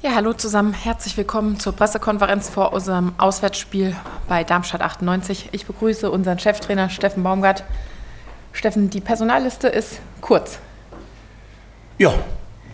Ja, 0.00 0.14
hallo 0.14 0.32
zusammen. 0.32 0.74
Herzlich 0.74 1.16
willkommen 1.16 1.58
zur 1.58 1.72
Pressekonferenz 1.72 2.48
vor 2.48 2.72
unserem 2.72 3.14
Auswärtsspiel 3.18 3.96
bei 4.28 4.44
Darmstadt 4.44 4.80
98. 4.80 5.48
Ich 5.50 5.66
begrüße 5.66 6.08
unseren 6.08 6.38
Cheftrainer 6.38 6.88
Steffen 6.88 7.24
Baumgart. 7.24 7.64
Steffen, 8.52 8.90
die 8.90 9.00
Personalliste 9.00 9.66
ist 9.66 9.98
kurz. 10.20 10.60
Ja, 11.98 12.14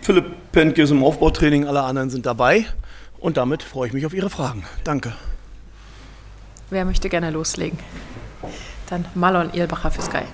Philipp 0.02 0.52
Pentke 0.52 0.82
ist 0.82 0.90
im 0.90 1.02
Aufbautraining, 1.02 1.66
alle 1.66 1.82
anderen 1.82 2.10
sind 2.10 2.26
dabei. 2.26 2.66
Und 3.18 3.38
damit 3.38 3.62
freue 3.62 3.88
ich 3.88 3.94
mich 3.94 4.04
auf 4.04 4.12
Ihre 4.12 4.28
Fragen. 4.28 4.66
Danke. 4.84 5.14
Wer 6.68 6.84
möchte 6.84 7.08
gerne 7.08 7.30
loslegen? 7.30 7.78
Dann 8.90 9.06
Marlon 9.14 9.50
Ehlbacher 9.54 9.90
für 9.90 10.02
Sky. 10.02 10.24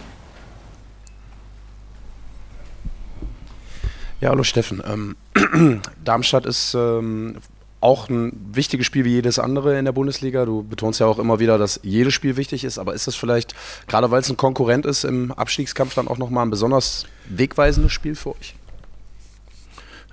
Ja, 4.20 4.28
hallo 4.28 4.42
Steffen. 4.42 4.82
Ähm, 4.86 5.80
Darmstadt 6.04 6.44
ist 6.44 6.74
ähm, 6.74 7.38
auch 7.80 8.10
ein 8.10 8.32
wichtiges 8.52 8.84
Spiel 8.84 9.06
wie 9.06 9.12
jedes 9.12 9.38
andere 9.38 9.78
in 9.78 9.86
der 9.86 9.92
Bundesliga. 9.92 10.44
Du 10.44 10.62
betonst 10.62 11.00
ja 11.00 11.06
auch 11.06 11.18
immer 11.18 11.40
wieder, 11.40 11.56
dass 11.56 11.80
jedes 11.82 12.12
Spiel 12.12 12.36
wichtig 12.36 12.64
ist, 12.64 12.78
aber 12.78 12.92
ist 12.92 13.06
das 13.06 13.14
vielleicht, 13.14 13.54
gerade 13.88 14.10
weil 14.10 14.20
es 14.20 14.28
ein 14.28 14.36
Konkurrent 14.36 14.84
ist 14.84 15.04
im 15.04 15.32
Abstiegskampf, 15.32 15.94
dann 15.94 16.06
auch 16.06 16.18
nochmal 16.18 16.44
ein 16.44 16.50
besonders 16.50 17.06
wegweisendes 17.30 17.92
Spiel 17.92 18.14
für 18.14 18.36
euch? 18.36 18.54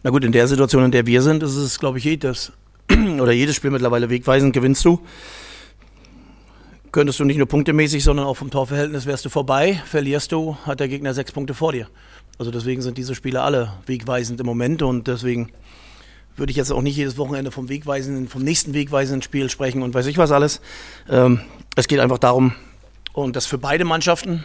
Na 0.03 0.09
gut, 0.09 0.23
in 0.23 0.31
der 0.31 0.47
Situation, 0.47 0.85
in 0.85 0.91
der 0.91 1.05
wir 1.05 1.21
sind, 1.21 1.43
ist 1.43 1.57
es, 1.57 1.77
glaube 1.77 1.97
ich, 1.97 2.05
jedes 2.05 2.53
oder 3.19 3.33
jedes 3.33 3.57
Spiel 3.57 3.71
mittlerweile 3.71 4.09
wegweisend. 4.09 4.53
Gewinnst 4.53 4.85
du, 4.85 5.01
könntest 6.93 7.19
du 7.19 7.25
nicht 7.25 7.37
nur 7.39 7.47
punktemäßig, 7.47 8.05
sondern 8.05 8.25
auch 8.25 8.35
vom 8.35 8.51
Torverhältnis 8.51 9.05
wärst 9.05 9.25
du 9.25 9.29
vorbei. 9.29 9.81
Verlierst 9.85 10.31
du, 10.31 10.55
hat 10.65 10.79
der 10.79 10.87
Gegner 10.87 11.13
sechs 11.13 11.33
Punkte 11.33 11.53
vor 11.53 11.73
dir. 11.73 11.89
Also 12.37 12.51
deswegen 12.51 12.81
sind 12.81 12.97
diese 12.97 13.15
Spiele 13.15 13.41
alle 13.41 13.73
wegweisend 13.85 14.39
im 14.39 14.45
Moment 14.45 14.81
und 14.81 15.07
deswegen 15.07 15.51
würde 16.35 16.51
ich 16.51 16.57
jetzt 16.57 16.71
auch 16.71 16.81
nicht 16.81 16.95
jedes 16.95 17.17
Wochenende 17.17 17.51
vom 17.51 17.67
wegweisenden, 17.67 18.27
vom 18.27 18.43
nächsten 18.43 18.73
wegweisenden 18.73 19.23
Spiel 19.23 19.49
sprechen 19.49 19.81
und 19.81 19.93
weiß 19.93 20.05
ich 20.05 20.17
was 20.17 20.31
alles. 20.31 20.61
Ähm, 21.09 21.41
es 21.75 21.87
geht 21.87 21.99
einfach 21.99 22.19
darum, 22.19 22.53
und 23.17 23.35
das 23.35 23.47
für 23.47 23.57
beide 23.57 23.83
Mannschaften, 23.83 24.43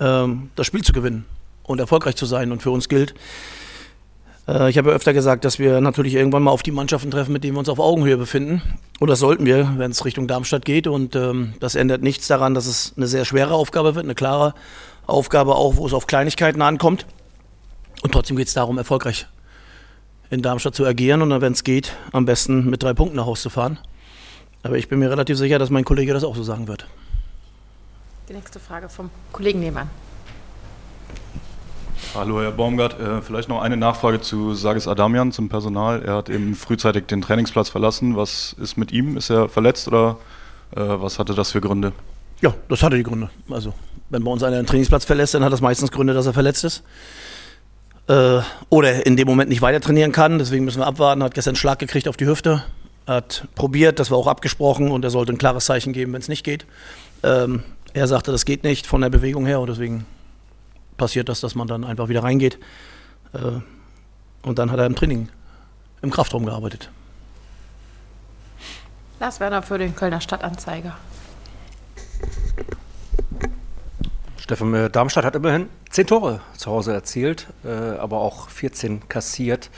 ähm, 0.00 0.48
das 0.56 0.66
Spiel 0.66 0.82
zu 0.82 0.94
gewinnen 0.94 1.26
und 1.62 1.78
erfolgreich 1.78 2.16
zu 2.16 2.24
sein. 2.24 2.50
Und 2.50 2.62
für 2.62 2.70
uns 2.70 2.88
gilt, 2.88 3.12
äh, 4.48 4.70
ich 4.70 4.78
habe 4.78 4.90
ja 4.90 4.96
öfter 4.96 5.12
gesagt, 5.12 5.44
dass 5.44 5.58
wir 5.58 5.80
natürlich 5.80 6.14
irgendwann 6.14 6.42
mal 6.42 6.50
auf 6.50 6.62
die 6.62 6.70
Mannschaften 6.70 7.10
treffen, 7.10 7.32
mit 7.32 7.44
denen 7.44 7.54
wir 7.54 7.60
uns 7.60 7.68
auf 7.68 7.78
Augenhöhe 7.78 8.16
befinden. 8.16 8.62
Und 9.00 9.08
das 9.08 9.18
sollten 9.18 9.46
wir, 9.46 9.74
wenn 9.76 9.90
es 9.90 10.04
Richtung 10.04 10.26
Darmstadt 10.28 10.64
geht. 10.64 10.86
Und 10.86 11.16
ähm, 11.16 11.54
das 11.60 11.74
ändert 11.74 12.02
nichts 12.02 12.26
daran, 12.28 12.54
dass 12.54 12.66
es 12.66 12.94
eine 12.96 13.06
sehr 13.06 13.24
schwere 13.24 13.54
Aufgabe 13.54 13.94
wird, 13.94 14.04
eine 14.04 14.14
klare 14.14 14.54
Aufgabe 15.06 15.54
auch, 15.56 15.76
wo 15.76 15.86
es 15.86 15.92
auf 15.92 16.06
Kleinigkeiten 16.06 16.62
ankommt. 16.62 17.06
Und 18.02 18.12
trotzdem 18.12 18.36
geht 18.36 18.48
es 18.48 18.54
darum, 18.54 18.78
erfolgreich 18.78 19.26
in 20.30 20.42
Darmstadt 20.42 20.74
zu 20.74 20.86
agieren 20.86 21.20
und 21.20 21.40
wenn 21.42 21.52
es 21.52 21.62
geht, 21.62 21.94
am 22.12 22.24
besten 22.24 22.70
mit 22.70 22.82
drei 22.82 22.94
Punkten 22.94 23.16
nach 23.16 23.26
Hause 23.26 23.42
zu 23.42 23.50
fahren. 23.50 23.78
Aber 24.62 24.78
ich 24.78 24.88
bin 24.88 24.98
mir 24.98 25.10
relativ 25.10 25.36
sicher, 25.36 25.58
dass 25.58 25.70
mein 25.70 25.84
Kollege 25.84 26.14
das 26.14 26.24
auch 26.24 26.34
so 26.34 26.42
sagen 26.42 26.68
wird. 26.68 26.86
Die 28.28 28.32
nächste 28.32 28.58
Frage 28.58 28.88
vom 28.88 29.10
Kollegen 29.32 29.60
nebenan. 29.60 29.90
Hallo 32.14 32.42
Herr 32.42 32.52
Baumgart, 32.52 33.00
äh, 33.00 33.22
vielleicht 33.22 33.48
noch 33.48 33.62
eine 33.62 33.76
Nachfrage 33.76 34.20
zu 34.20 34.54
Sages 34.54 34.86
Adamian 34.86 35.32
zum 35.32 35.48
Personal. 35.48 36.02
Er 36.02 36.16
hat 36.16 36.28
eben 36.28 36.54
frühzeitig 36.54 37.06
den 37.06 37.22
Trainingsplatz 37.22 37.70
verlassen. 37.70 38.16
Was 38.16 38.54
ist 38.60 38.76
mit 38.76 38.92
ihm? 38.92 39.16
Ist 39.16 39.30
er 39.30 39.48
verletzt 39.48 39.88
oder 39.88 40.18
äh, 40.76 40.80
was 40.80 41.18
hatte 41.18 41.34
das 41.34 41.52
für 41.52 41.60
Gründe? 41.60 41.92
Ja, 42.42 42.54
das 42.68 42.82
hatte 42.82 42.96
die 42.96 43.02
Gründe. 43.02 43.30
Also 43.48 43.72
wenn 44.10 44.22
bei 44.24 44.30
uns 44.30 44.42
einer 44.42 44.56
den 44.56 44.66
Trainingsplatz 44.66 45.04
verlässt, 45.04 45.34
dann 45.34 45.44
hat 45.44 45.52
das 45.52 45.60
meistens 45.60 45.90
Gründe, 45.90 46.12
dass 46.12 46.26
er 46.26 46.34
verletzt 46.34 46.64
ist. 46.64 46.82
Äh, 48.08 48.40
oder 48.68 49.06
in 49.06 49.16
dem 49.16 49.26
Moment 49.26 49.48
nicht 49.48 49.62
weiter 49.62 49.80
trainieren 49.80 50.12
kann. 50.12 50.38
Deswegen 50.38 50.64
müssen 50.64 50.80
wir 50.80 50.86
abwarten. 50.86 51.22
Hat 51.22 51.34
gestern 51.34 51.52
einen 51.52 51.56
Schlag 51.56 51.78
gekriegt 51.78 52.08
auf 52.08 52.16
die 52.16 52.26
Hüfte. 52.26 52.62
Hat 53.06 53.48
probiert, 53.54 53.98
das 53.98 54.10
war 54.10 54.18
auch 54.18 54.26
abgesprochen 54.26 54.90
und 54.90 55.04
er 55.04 55.10
sollte 55.10 55.32
ein 55.32 55.38
klares 55.38 55.64
Zeichen 55.64 55.92
geben, 55.92 56.12
wenn 56.12 56.20
es 56.20 56.28
nicht 56.28 56.44
geht. 56.44 56.66
Ähm, 57.22 57.62
er 57.94 58.06
sagte, 58.06 58.30
das 58.30 58.44
geht 58.44 58.64
nicht 58.64 58.86
von 58.86 59.00
der 59.00 59.10
Bewegung 59.10 59.44
her 59.46 59.60
und 59.60 59.68
deswegen 59.68 60.06
passiert 60.96 61.28
das, 61.28 61.40
dass 61.40 61.54
man 61.54 61.68
dann 61.68 61.84
einfach 61.84 62.08
wieder 62.08 62.22
reingeht. 62.22 62.58
Äh, 63.32 63.60
und 64.42 64.58
dann 64.58 64.70
hat 64.70 64.78
er 64.78 64.86
im 64.86 64.94
Training 64.94 65.28
im 66.02 66.10
Kraftraum 66.10 66.44
gearbeitet. 66.46 66.90
Lars 69.20 69.38
Werner 69.38 69.62
für 69.62 69.78
den 69.78 69.94
Kölner 69.94 70.20
Stadtanzeiger. 70.20 70.96
Steffen, 74.36 74.74
äh, 74.74 74.90
Darmstadt 74.90 75.24
hat 75.24 75.36
immerhin 75.36 75.68
zehn 75.88 76.06
Tore 76.06 76.40
zu 76.56 76.70
Hause 76.70 76.92
erzielt, 76.92 77.46
äh, 77.64 77.68
aber 77.68 78.18
auch 78.18 78.48
14 78.48 79.08
kassiert. 79.08 79.70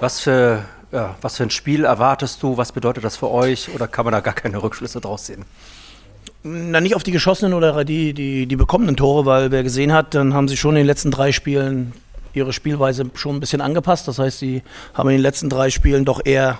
Was 0.00 0.20
für, 0.20 0.66
ja, 0.92 1.16
was 1.22 1.38
für 1.38 1.44
ein 1.44 1.50
Spiel 1.50 1.84
erwartest 1.84 2.42
du? 2.42 2.58
Was 2.58 2.72
bedeutet 2.72 3.04
das 3.04 3.16
für 3.16 3.30
euch? 3.30 3.74
Oder 3.74 3.88
kann 3.88 4.04
man 4.04 4.12
da 4.12 4.20
gar 4.20 4.34
keine 4.34 4.62
Rückschlüsse 4.62 5.00
draus 5.00 5.26
sehen? 5.26 5.46
Na, 6.46 6.78
nicht 6.82 6.94
auf 6.94 7.02
die 7.02 7.10
geschossenen 7.10 7.54
oder 7.54 7.86
die, 7.86 8.12
die, 8.12 8.46
die 8.46 8.56
bekommenen 8.56 8.98
Tore, 8.98 9.24
weil 9.24 9.50
wer 9.50 9.62
gesehen 9.62 9.94
hat, 9.94 10.14
dann 10.14 10.34
haben 10.34 10.46
sie 10.46 10.58
schon 10.58 10.72
in 10.72 10.80
den 10.80 10.86
letzten 10.86 11.10
drei 11.10 11.32
Spielen 11.32 11.94
ihre 12.34 12.52
Spielweise 12.52 13.10
schon 13.14 13.36
ein 13.36 13.40
bisschen 13.40 13.62
angepasst. 13.62 14.06
Das 14.08 14.18
heißt, 14.18 14.40
sie 14.40 14.62
haben 14.92 15.08
in 15.08 15.16
den 15.16 15.22
letzten 15.22 15.48
drei 15.48 15.70
Spielen 15.70 16.04
doch 16.04 16.20
eher 16.22 16.58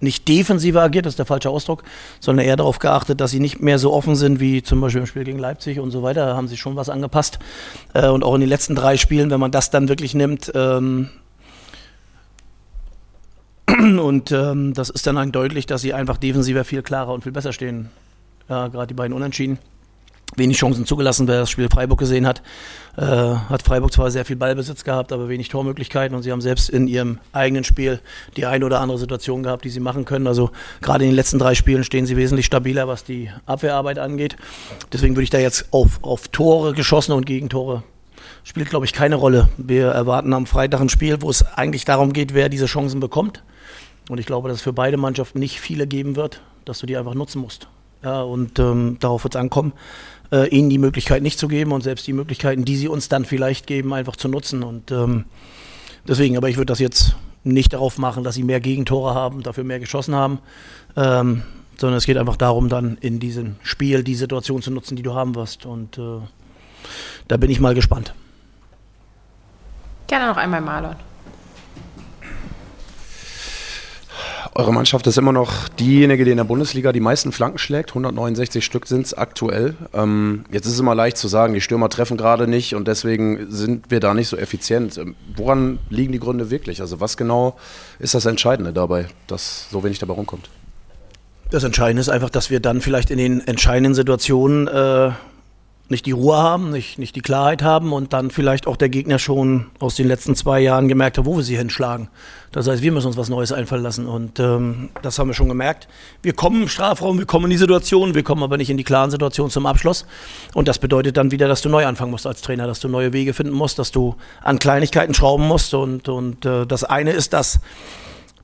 nicht 0.00 0.26
defensiver 0.26 0.82
agiert, 0.82 1.04
das 1.04 1.12
ist 1.12 1.18
der 1.18 1.26
falsche 1.26 1.50
Ausdruck, 1.50 1.82
sondern 2.18 2.46
eher 2.46 2.56
darauf 2.56 2.78
geachtet, 2.78 3.20
dass 3.20 3.30
sie 3.30 3.40
nicht 3.40 3.60
mehr 3.60 3.78
so 3.78 3.92
offen 3.92 4.16
sind 4.16 4.40
wie 4.40 4.62
zum 4.62 4.80
Beispiel 4.80 5.02
im 5.02 5.06
Spiel 5.06 5.24
gegen 5.24 5.38
Leipzig 5.38 5.80
und 5.80 5.90
so 5.90 6.02
weiter. 6.02 6.24
Da 6.24 6.36
haben 6.36 6.48
sie 6.48 6.56
schon 6.56 6.76
was 6.76 6.88
angepasst. 6.88 7.38
Äh, 7.92 8.08
und 8.08 8.24
auch 8.24 8.34
in 8.36 8.40
den 8.40 8.48
letzten 8.48 8.74
drei 8.74 8.96
Spielen, 8.96 9.30
wenn 9.30 9.40
man 9.40 9.50
das 9.50 9.68
dann 9.68 9.90
wirklich 9.90 10.14
nimmt, 10.14 10.50
ähm, 10.54 11.10
und 13.68 14.32
ähm, 14.32 14.72
das 14.72 14.88
ist 14.88 15.06
dann 15.06 15.30
deutlich, 15.30 15.66
dass 15.66 15.82
sie 15.82 15.92
einfach 15.92 16.16
defensiver 16.16 16.64
viel 16.64 16.80
klarer 16.80 17.12
und 17.12 17.24
viel 17.24 17.32
besser 17.32 17.52
stehen. 17.52 17.90
Ja, 18.48 18.68
gerade 18.68 18.88
die 18.88 18.94
beiden 18.94 19.14
Unentschieden 19.14 19.58
wenig 20.34 20.58
Chancen 20.58 20.86
zugelassen, 20.86 21.28
wer 21.28 21.40
das 21.40 21.50
Spiel 21.50 21.68
Freiburg 21.70 21.98
gesehen 21.98 22.26
hat. 22.26 22.42
Äh, 22.96 23.02
hat 23.02 23.62
Freiburg 23.62 23.92
zwar 23.92 24.10
sehr 24.10 24.24
viel 24.24 24.36
Ballbesitz 24.36 24.84
gehabt, 24.84 25.12
aber 25.12 25.28
wenig 25.28 25.48
Tormöglichkeiten 25.48 26.16
und 26.16 26.22
sie 26.22 26.32
haben 26.32 26.40
selbst 26.40 26.68
in 26.68 26.88
ihrem 26.88 27.18
eigenen 27.32 27.64
Spiel 27.64 28.00
die 28.36 28.46
eine 28.46 28.64
oder 28.64 28.80
andere 28.80 28.98
Situation 28.98 29.42
gehabt, 29.42 29.64
die 29.64 29.70
sie 29.70 29.80
machen 29.80 30.04
können. 30.04 30.26
Also 30.26 30.50
gerade 30.82 31.04
in 31.04 31.10
den 31.10 31.16
letzten 31.16 31.38
drei 31.38 31.54
Spielen 31.54 31.84
stehen 31.84 32.06
sie 32.06 32.16
wesentlich 32.16 32.46
stabiler, 32.46 32.88
was 32.88 33.04
die 33.04 33.30
Abwehrarbeit 33.46 33.98
angeht. 33.98 34.36
Deswegen 34.92 35.14
würde 35.14 35.24
ich 35.24 35.30
da 35.30 35.38
jetzt 35.38 35.66
auf, 35.70 36.00
auf 36.02 36.28
Tore 36.28 36.72
geschossen 36.72 37.12
und 37.12 37.26
Gegentore 37.26 37.82
spielt, 38.42 38.70
glaube 38.70 38.86
ich, 38.86 38.92
keine 38.92 39.16
Rolle. 39.16 39.48
Wir 39.56 39.88
erwarten 39.88 40.32
am 40.32 40.46
Freitag 40.46 40.80
ein 40.80 40.88
Spiel, 40.88 41.20
wo 41.20 41.30
es 41.30 41.44
eigentlich 41.44 41.84
darum 41.84 42.12
geht, 42.12 42.34
wer 42.34 42.48
diese 42.48 42.66
Chancen 42.66 43.00
bekommt. 43.00 43.42
Und 44.08 44.18
ich 44.18 44.26
glaube, 44.26 44.48
dass 44.48 44.58
es 44.58 44.62
für 44.62 44.72
beide 44.72 44.96
Mannschaften 44.96 45.38
nicht 45.38 45.60
viele 45.60 45.86
geben 45.86 46.16
wird, 46.16 46.40
dass 46.64 46.78
du 46.78 46.86
die 46.86 46.96
einfach 46.96 47.14
nutzen 47.14 47.40
musst. 47.40 47.68
Ja, 48.06 48.22
und 48.22 48.60
ähm, 48.60 48.98
darauf 49.00 49.24
wird 49.24 49.34
es 49.34 49.40
ankommen 49.40 49.72
äh, 50.30 50.48
ihnen 50.48 50.70
die 50.70 50.78
Möglichkeit 50.78 51.24
nicht 51.24 51.40
zu 51.40 51.48
geben 51.48 51.72
und 51.72 51.82
selbst 51.82 52.06
die 52.06 52.12
Möglichkeiten, 52.12 52.64
die 52.64 52.76
sie 52.76 52.86
uns 52.86 53.08
dann 53.08 53.24
vielleicht 53.24 53.66
geben, 53.66 53.92
einfach 53.92 54.14
zu 54.14 54.28
nutzen. 54.28 54.62
Und 54.62 54.92
ähm, 54.92 55.24
deswegen, 56.06 56.36
aber 56.36 56.48
ich 56.48 56.56
würde 56.56 56.66
das 56.66 56.78
jetzt 56.78 57.16
nicht 57.42 57.72
darauf 57.72 57.98
machen, 57.98 58.22
dass 58.22 58.36
sie 58.36 58.44
mehr 58.44 58.60
Gegentore 58.60 59.12
haben, 59.12 59.42
dafür 59.42 59.64
mehr 59.64 59.80
geschossen 59.80 60.14
haben, 60.14 60.38
ähm, 60.96 61.42
sondern 61.78 61.98
es 61.98 62.06
geht 62.06 62.16
einfach 62.16 62.36
darum, 62.36 62.68
dann 62.68 62.96
in 63.00 63.18
diesem 63.18 63.56
Spiel 63.64 64.04
die 64.04 64.14
Situation 64.14 64.62
zu 64.62 64.70
nutzen, 64.70 64.94
die 64.94 65.02
du 65.02 65.14
haben 65.14 65.34
wirst. 65.34 65.66
Und 65.66 65.98
äh, 65.98 66.20
da 67.26 67.38
bin 67.38 67.50
ich 67.50 67.58
mal 67.58 67.74
gespannt. 67.74 68.14
Gerne 70.06 70.28
noch 70.28 70.36
einmal 70.36 70.60
Marlon. 70.60 70.94
Eure 74.54 74.72
Mannschaft 74.72 75.06
ist 75.06 75.18
immer 75.18 75.32
noch 75.32 75.68
diejenige, 75.68 76.24
die 76.24 76.30
in 76.30 76.36
der 76.36 76.44
Bundesliga 76.44 76.92
die 76.92 77.00
meisten 77.00 77.32
Flanken 77.32 77.58
schlägt. 77.58 77.90
169 77.90 78.64
Stück 78.64 78.86
sind 78.86 79.06
es 79.06 79.14
aktuell. 79.14 79.74
Ähm, 79.92 80.44
jetzt 80.50 80.66
ist 80.66 80.74
es 80.74 80.80
immer 80.80 80.94
leicht 80.94 81.16
zu 81.16 81.28
sagen, 81.28 81.54
die 81.54 81.60
Stürmer 81.60 81.88
treffen 81.88 82.16
gerade 82.16 82.46
nicht 82.46 82.74
und 82.74 82.88
deswegen 82.88 83.50
sind 83.50 83.90
wir 83.90 84.00
da 84.00 84.14
nicht 84.14 84.28
so 84.28 84.36
effizient. 84.36 84.98
Ähm, 84.98 85.14
woran 85.34 85.78
liegen 85.90 86.12
die 86.12 86.20
Gründe 86.20 86.50
wirklich? 86.50 86.80
Also 86.80 87.00
was 87.00 87.16
genau 87.16 87.56
ist 87.98 88.14
das 88.14 88.26
Entscheidende 88.26 88.72
dabei, 88.72 89.06
dass 89.26 89.68
so 89.70 89.82
wenig 89.84 89.98
dabei 89.98 90.14
rumkommt? 90.14 90.48
Das 91.50 91.62
Entscheidende 91.62 92.00
ist 92.00 92.08
einfach, 92.08 92.30
dass 92.30 92.50
wir 92.50 92.60
dann 92.60 92.80
vielleicht 92.80 93.10
in 93.10 93.18
den 93.18 93.46
entscheidenden 93.46 93.94
Situationen 93.94 94.66
äh, 94.66 95.10
nicht 95.88 96.06
die 96.06 96.12
Ruhe 96.12 96.36
haben, 96.36 96.70
nicht, 96.70 96.98
nicht 96.98 97.14
die 97.14 97.20
Klarheit 97.20 97.62
haben 97.62 97.92
und 97.92 98.12
dann 98.12 98.30
vielleicht 98.30 98.66
auch 98.66 98.76
der 98.76 98.88
Gegner 98.88 99.18
schon 99.18 99.66
aus 99.78 99.94
den 99.94 100.08
letzten 100.08 100.34
zwei 100.34 100.60
Jahren 100.60 100.88
gemerkt 100.88 101.18
hat, 101.18 101.26
wo 101.26 101.36
wir 101.36 101.44
sie 101.44 101.56
hinschlagen. 101.56 102.08
Das 102.50 102.66
heißt, 102.66 102.82
wir 102.82 102.90
müssen 102.90 103.06
uns 103.08 103.16
was 103.16 103.28
Neues 103.28 103.52
einfallen 103.52 103.82
lassen 103.82 104.06
und 104.06 104.40
ähm, 104.40 104.88
das 105.02 105.18
haben 105.18 105.28
wir 105.28 105.34
schon 105.34 105.48
gemerkt. 105.48 105.86
Wir 106.22 106.32
kommen 106.32 106.62
im 106.62 106.68
Strafraum, 106.68 107.18
wir 107.18 107.26
kommen 107.26 107.44
in 107.44 107.50
die 107.50 107.56
Situation, 107.56 108.14
wir 108.14 108.24
kommen 108.24 108.42
aber 108.42 108.56
nicht 108.56 108.70
in 108.70 108.76
die 108.76 108.84
klaren 108.84 109.10
Situationen 109.10 109.50
zum 109.50 109.66
Abschluss 109.66 110.06
und 110.54 110.66
das 110.66 110.78
bedeutet 110.78 111.16
dann 111.16 111.30
wieder, 111.30 111.46
dass 111.46 111.62
du 111.62 111.68
neu 111.68 111.86
anfangen 111.86 112.10
musst 112.10 112.26
als 112.26 112.42
Trainer, 112.42 112.66
dass 112.66 112.80
du 112.80 112.88
neue 112.88 113.12
Wege 113.12 113.32
finden 113.32 113.52
musst, 113.52 113.78
dass 113.78 113.92
du 113.92 114.16
an 114.42 114.58
Kleinigkeiten 114.58 115.14
schrauben 115.14 115.46
musst 115.46 115.74
und, 115.74 116.08
und 116.08 116.44
äh, 116.44 116.66
das 116.66 116.82
eine 116.82 117.12
ist 117.12 117.32
das 117.32 117.60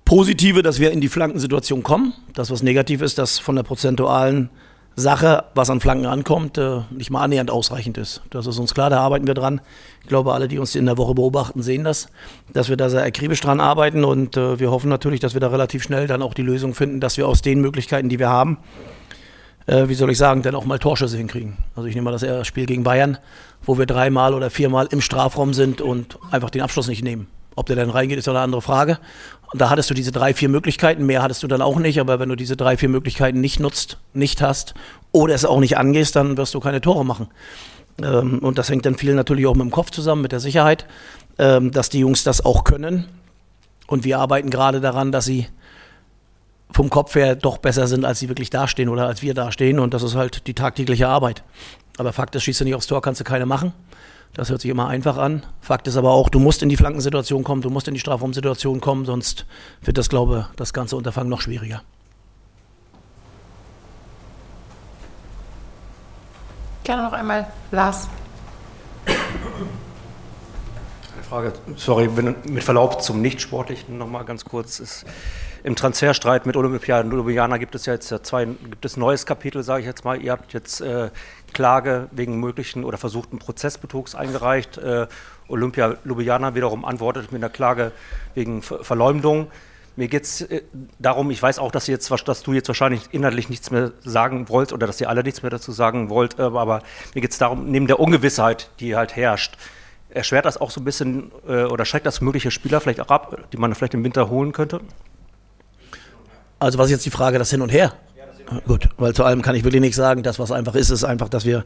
Positive, 0.04 0.62
dass 0.62 0.78
wir 0.78 0.90
in 0.90 1.00
die 1.00 1.08
Flankensituation 1.08 1.82
kommen. 1.82 2.12
Das, 2.34 2.50
was 2.50 2.62
negativ 2.62 3.02
ist, 3.02 3.18
dass 3.18 3.38
von 3.38 3.56
der 3.56 3.62
prozentualen 3.62 4.50
Sache, 4.96 5.44
was 5.54 5.70
an 5.70 5.80
Flanken 5.80 6.06
ankommt, 6.06 6.58
äh, 6.58 6.80
nicht 6.90 7.10
mal 7.10 7.22
annähernd 7.22 7.50
ausreichend 7.50 7.96
ist. 7.98 8.22
Das 8.30 8.46
ist 8.46 8.58
uns 8.58 8.74
klar, 8.74 8.90
da 8.90 9.00
arbeiten 9.00 9.26
wir 9.26 9.34
dran. 9.34 9.60
Ich 10.02 10.08
glaube, 10.08 10.34
alle, 10.34 10.48
die 10.48 10.58
uns 10.58 10.74
in 10.74 10.86
der 10.86 10.98
Woche 10.98 11.14
beobachten, 11.14 11.62
sehen 11.62 11.84
das, 11.84 12.08
dass 12.52 12.68
wir 12.68 12.76
da 12.76 12.90
sehr 12.90 13.02
akribisch 13.02 13.40
dran 13.40 13.60
arbeiten 13.60 14.04
und 14.04 14.36
äh, 14.36 14.60
wir 14.60 14.70
hoffen 14.70 14.88
natürlich, 14.88 15.20
dass 15.20 15.34
wir 15.34 15.40
da 15.40 15.48
relativ 15.48 15.82
schnell 15.82 16.06
dann 16.06 16.22
auch 16.22 16.34
die 16.34 16.42
Lösung 16.42 16.74
finden, 16.74 17.00
dass 17.00 17.16
wir 17.16 17.26
aus 17.26 17.42
den 17.42 17.60
Möglichkeiten, 17.60 18.08
die 18.08 18.18
wir 18.18 18.28
haben, 18.28 18.58
äh, 19.66 19.88
wie 19.88 19.94
soll 19.94 20.10
ich 20.10 20.18
sagen, 20.18 20.42
dann 20.42 20.54
auch 20.54 20.64
mal 20.64 20.78
Torschüsse 20.78 21.16
hinkriegen. 21.16 21.56
Also 21.74 21.88
ich 21.88 21.94
nehme 21.94 22.10
mal 22.10 22.18
das 22.18 22.46
Spiel 22.46 22.66
gegen 22.66 22.82
Bayern, 22.82 23.18
wo 23.62 23.78
wir 23.78 23.86
dreimal 23.86 24.34
oder 24.34 24.50
viermal 24.50 24.88
im 24.90 25.00
Strafraum 25.00 25.54
sind 25.54 25.80
und 25.80 26.18
einfach 26.30 26.50
den 26.50 26.62
Abschluss 26.62 26.88
nicht 26.88 27.02
nehmen. 27.02 27.28
Ob 27.54 27.66
der 27.66 27.76
dann 27.76 27.90
reingeht, 27.90 28.18
ist 28.18 28.28
eine 28.28 28.40
andere 28.40 28.62
Frage. 28.62 28.98
Und 29.52 29.60
da 29.60 29.70
hattest 29.70 29.90
du 29.90 29.94
diese 29.94 30.12
drei, 30.12 30.34
vier 30.34 30.48
Möglichkeiten. 30.48 31.04
Mehr 31.04 31.22
hattest 31.22 31.42
du 31.42 31.46
dann 31.46 31.62
auch 31.62 31.78
nicht. 31.78 32.00
Aber 32.00 32.18
wenn 32.18 32.28
du 32.28 32.36
diese 32.36 32.56
drei, 32.56 32.76
vier 32.76 32.88
Möglichkeiten 32.88 33.40
nicht 33.40 33.60
nutzt, 33.60 33.98
nicht 34.14 34.40
hast 34.40 34.74
oder 35.12 35.34
es 35.34 35.44
auch 35.44 35.60
nicht 35.60 35.76
angehst, 35.76 36.16
dann 36.16 36.36
wirst 36.36 36.54
du 36.54 36.60
keine 36.60 36.80
Tore 36.80 37.04
machen. 37.04 37.28
Ähm, 38.02 38.38
und 38.38 38.58
das 38.58 38.70
hängt 38.70 38.86
dann 38.86 38.96
viel 38.96 39.14
natürlich 39.14 39.46
auch 39.46 39.54
mit 39.54 39.62
dem 39.62 39.70
Kopf 39.70 39.90
zusammen, 39.90 40.22
mit 40.22 40.32
der 40.32 40.40
Sicherheit, 40.40 40.86
ähm, 41.38 41.70
dass 41.70 41.90
die 41.90 41.98
Jungs 41.98 42.24
das 42.24 42.44
auch 42.44 42.64
können. 42.64 43.06
Und 43.86 44.04
wir 44.04 44.18
arbeiten 44.18 44.48
gerade 44.48 44.80
daran, 44.80 45.12
dass 45.12 45.26
sie 45.26 45.48
vom 46.70 46.88
Kopf 46.88 47.14
her 47.14 47.36
doch 47.36 47.58
besser 47.58 47.86
sind, 47.86 48.06
als 48.06 48.18
sie 48.18 48.30
wirklich 48.30 48.48
dastehen 48.48 48.88
oder 48.88 49.06
als 49.06 49.20
wir 49.20 49.34
dastehen. 49.34 49.78
Und 49.78 49.92
das 49.92 50.02
ist 50.02 50.14
halt 50.14 50.46
die 50.46 50.54
tagtägliche 50.54 51.08
Arbeit. 51.08 51.42
Aber 51.98 52.14
Fakt 52.14 52.34
ist, 52.34 52.44
schießt 52.44 52.60
du 52.60 52.64
nicht 52.64 52.74
aufs 52.74 52.86
Tor, 52.86 53.02
kannst 53.02 53.20
du 53.20 53.24
keine 53.24 53.44
machen. 53.44 53.74
Das 54.34 54.48
hört 54.48 54.62
sich 54.62 54.70
immer 54.70 54.88
einfach 54.88 55.18
an. 55.18 55.44
Fakt 55.60 55.86
ist 55.88 55.96
aber 55.96 56.12
auch, 56.12 56.30
du 56.30 56.38
musst 56.38 56.62
in 56.62 56.70
die 56.70 56.76
Flankensituation 56.76 57.44
kommen, 57.44 57.60
du 57.60 57.68
musst 57.68 57.88
in 57.88 57.94
die 57.94 58.00
Strafraumsituation 58.00 58.80
kommen, 58.80 59.04
sonst 59.04 59.44
wird 59.82 59.98
das, 59.98 60.08
glaube 60.08 60.46
ich, 60.50 60.56
das 60.56 60.72
ganze 60.72 60.96
Unterfangen 60.96 61.28
noch 61.28 61.42
schwieriger. 61.42 61.82
Gerne 66.84 67.04
noch 67.04 67.12
einmal 67.12 67.46
Lars. 67.70 68.08
Eine 69.06 69.16
Frage, 71.28 71.52
sorry, 71.76 72.08
mit 72.08 72.64
Verlaub 72.64 73.02
zum 73.02 73.20
Nichtsportlichen 73.20 73.98
nochmal 73.98 74.24
ganz 74.24 74.44
kurz. 74.44 74.80
Ist, 74.80 75.04
Im 75.62 75.76
Transferstreit 75.76 76.46
mit 76.46 76.56
Olympiaden 76.56 77.12
und 77.12 77.20
Olympianer 77.20 77.58
gibt 77.58 77.74
es 77.74 77.86
ja 77.86 77.92
jetzt 77.92 78.12
zwei, 78.24 78.46
gibt 78.46 78.84
es 78.84 78.96
ein 78.96 79.00
neues 79.00 79.26
Kapitel, 79.26 79.62
sage 79.62 79.82
ich 79.82 79.86
jetzt 79.86 80.04
mal. 80.04 80.20
Ihr 80.20 80.32
habt 80.32 80.52
jetzt 80.54 80.80
äh, 80.80 81.10
Klage 81.52 82.08
wegen 82.10 82.40
möglichen 82.40 82.84
oder 82.84 82.98
versuchten 82.98 83.38
Prozessbetrugs 83.38 84.14
eingereicht. 84.14 84.78
Äh, 84.78 85.06
Olympia 85.48 85.96
Ljubljana 86.04 86.54
wiederum 86.54 86.84
antwortet 86.84 87.32
mit 87.32 87.42
einer 87.42 87.50
Klage 87.50 87.92
wegen 88.34 88.62
Verleumdung. 88.62 89.48
Mir 89.94 90.08
geht 90.08 90.24
es 90.24 90.40
äh, 90.42 90.62
darum, 90.98 91.30
ich 91.30 91.42
weiß 91.42 91.58
auch, 91.58 91.70
dass, 91.70 91.86
jetzt, 91.86 92.10
dass, 92.26 92.42
du 92.42 92.52
jetzt 92.52 92.68
wahrscheinlich 92.68 93.12
inhaltlich 93.12 93.48
nichts 93.48 93.70
mehr 93.70 93.92
sagen 94.00 94.48
wollt 94.48 94.72
oder 94.72 94.86
dass 94.86 95.00
ihr 95.00 95.08
alle 95.08 95.22
nichts 95.22 95.42
mehr 95.42 95.50
dazu 95.50 95.72
sagen 95.72 96.08
wollt, 96.08 96.38
äh, 96.38 96.42
aber 96.42 96.82
mir 97.14 97.20
geht 97.20 97.32
es 97.32 97.38
darum, 97.38 97.70
neben 97.70 97.86
der 97.86 98.00
Ungewissheit, 98.00 98.70
die 98.80 98.96
halt 98.96 99.16
herrscht, 99.16 99.56
erschwert 100.08 100.44
das 100.44 100.58
auch 100.60 100.70
so 100.70 100.80
ein 100.80 100.84
bisschen 100.84 101.30
äh, 101.46 101.64
oder 101.64 101.84
schreckt 101.84 102.06
das 102.06 102.20
mögliche 102.20 102.50
Spieler 102.50 102.80
vielleicht 102.80 103.00
auch 103.00 103.08
ab, 103.08 103.36
die 103.52 103.56
man 103.58 103.74
vielleicht 103.74 103.94
im 103.94 104.04
Winter 104.04 104.30
holen 104.30 104.52
könnte? 104.52 104.80
Also 106.58 106.78
was 106.78 106.86
ist 106.86 106.92
jetzt 106.92 107.06
die 107.06 107.10
Frage, 107.10 107.38
das 107.38 107.50
Hin 107.50 107.60
und 107.60 107.70
Her? 107.70 107.92
Gut, 108.66 108.88
weil 108.96 109.14
zu 109.14 109.24
allem 109.24 109.42
kann 109.42 109.54
ich 109.54 109.64
wirklich 109.64 109.80
nichts 109.80 109.96
sagen. 109.96 110.22
Das, 110.22 110.38
was 110.38 110.52
einfach 110.52 110.74
ist, 110.74 110.90
ist 110.90 111.04
einfach, 111.04 111.28
dass 111.28 111.44
wir, 111.44 111.64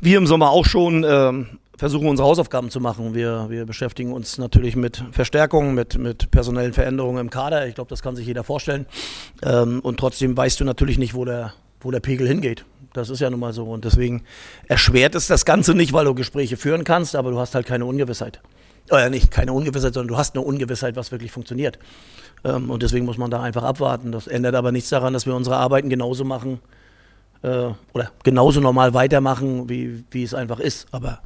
wir 0.00 0.18
im 0.18 0.26
Sommer 0.26 0.50
auch 0.50 0.64
schon 0.64 1.04
ähm, 1.08 1.46
versuchen, 1.76 2.08
unsere 2.08 2.28
Hausaufgaben 2.28 2.70
zu 2.70 2.80
machen. 2.80 3.14
Wir, 3.14 3.46
wir 3.48 3.64
beschäftigen 3.64 4.12
uns 4.12 4.36
natürlich 4.36 4.76
mit 4.76 5.04
Verstärkungen, 5.12 5.74
mit, 5.74 5.96
mit 5.96 6.30
personellen 6.30 6.72
Veränderungen 6.72 7.20
im 7.20 7.30
Kader. 7.30 7.66
Ich 7.66 7.76
glaube, 7.76 7.90
das 7.90 8.02
kann 8.02 8.16
sich 8.16 8.26
jeder 8.26 8.44
vorstellen. 8.44 8.86
Ähm, 9.42 9.80
und 9.80 9.98
trotzdem 9.98 10.36
weißt 10.36 10.58
du 10.60 10.64
natürlich 10.64 10.98
nicht, 10.98 11.14
wo 11.14 11.24
der, 11.24 11.54
wo 11.80 11.90
der 11.90 12.00
Pegel 12.00 12.26
hingeht. 12.26 12.64
Das 12.92 13.10
ist 13.10 13.20
ja 13.20 13.30
nun 13.30 13.40
mal 13.40 13.52
so. 13.52 13.64
Und 13.64 13.84
deswegen 13.84 14.24
erschwert 14.66 15.14
es 15.14 15.28
das 15.28 15.44
Ganze 15.44 15.74
nicht, 15.74 15.92
weil 15.92 16.04
du 16.04 16.14
Gespräche 16.14 16.56
führen 16.56 16.84
kannst, 16.84 17.14
aber 17.14 17.30
du 17.30 17.38
hast 17.38 17.54
halt 17.54 17.66
keine 17.66 17.84
Ungewissheit. 17.84 18.40
Äh, 18.90 19.10
nicht 19.10 19.30
keine 19.30 19.52
Ungewissheit, 19.52 19.94
sondern 19.94 20.08
du 20.08 20.16
hast 20.16 20.34
eine 20.34 20.44
Ungewissheit, 20.44 20.96
was 20.96 21.12
wirklich 21.12 21.30
funktioniert. 21.30 21.78
Ähm, 22.44 22.70
und 22.70 22.82
deswegen 22.82 23.04
muss 23.04 23.18
man 23.18 23.30
da 23.30 23.42
einfach 23.42 23.62
abwarten. 23.62 24.12
Das 24.12 24.26
ändert 24.26 24.54
aber 24.54 24.72
nichts 24.72 24.90
daran, 24.90 25.12
dass 25.12 25.26
wir 25.26 25.34
unsere 25.34 25.56
Arbeiten 25.56 25.88
genauso 25.88 26.24
machen 26.24 26.60
äh, 27.42 27.70
oder 27.92 28.10
genauso 28.22 28.60
normal 28.60 28.94
weitermachen, 28.94 29.68
wie, 29.68 30.04
wie 30.10 30.22
es 30.22 30.34
einfach 30.34 30.60
ist. 30.60 30.86
Aber 30.92 31.20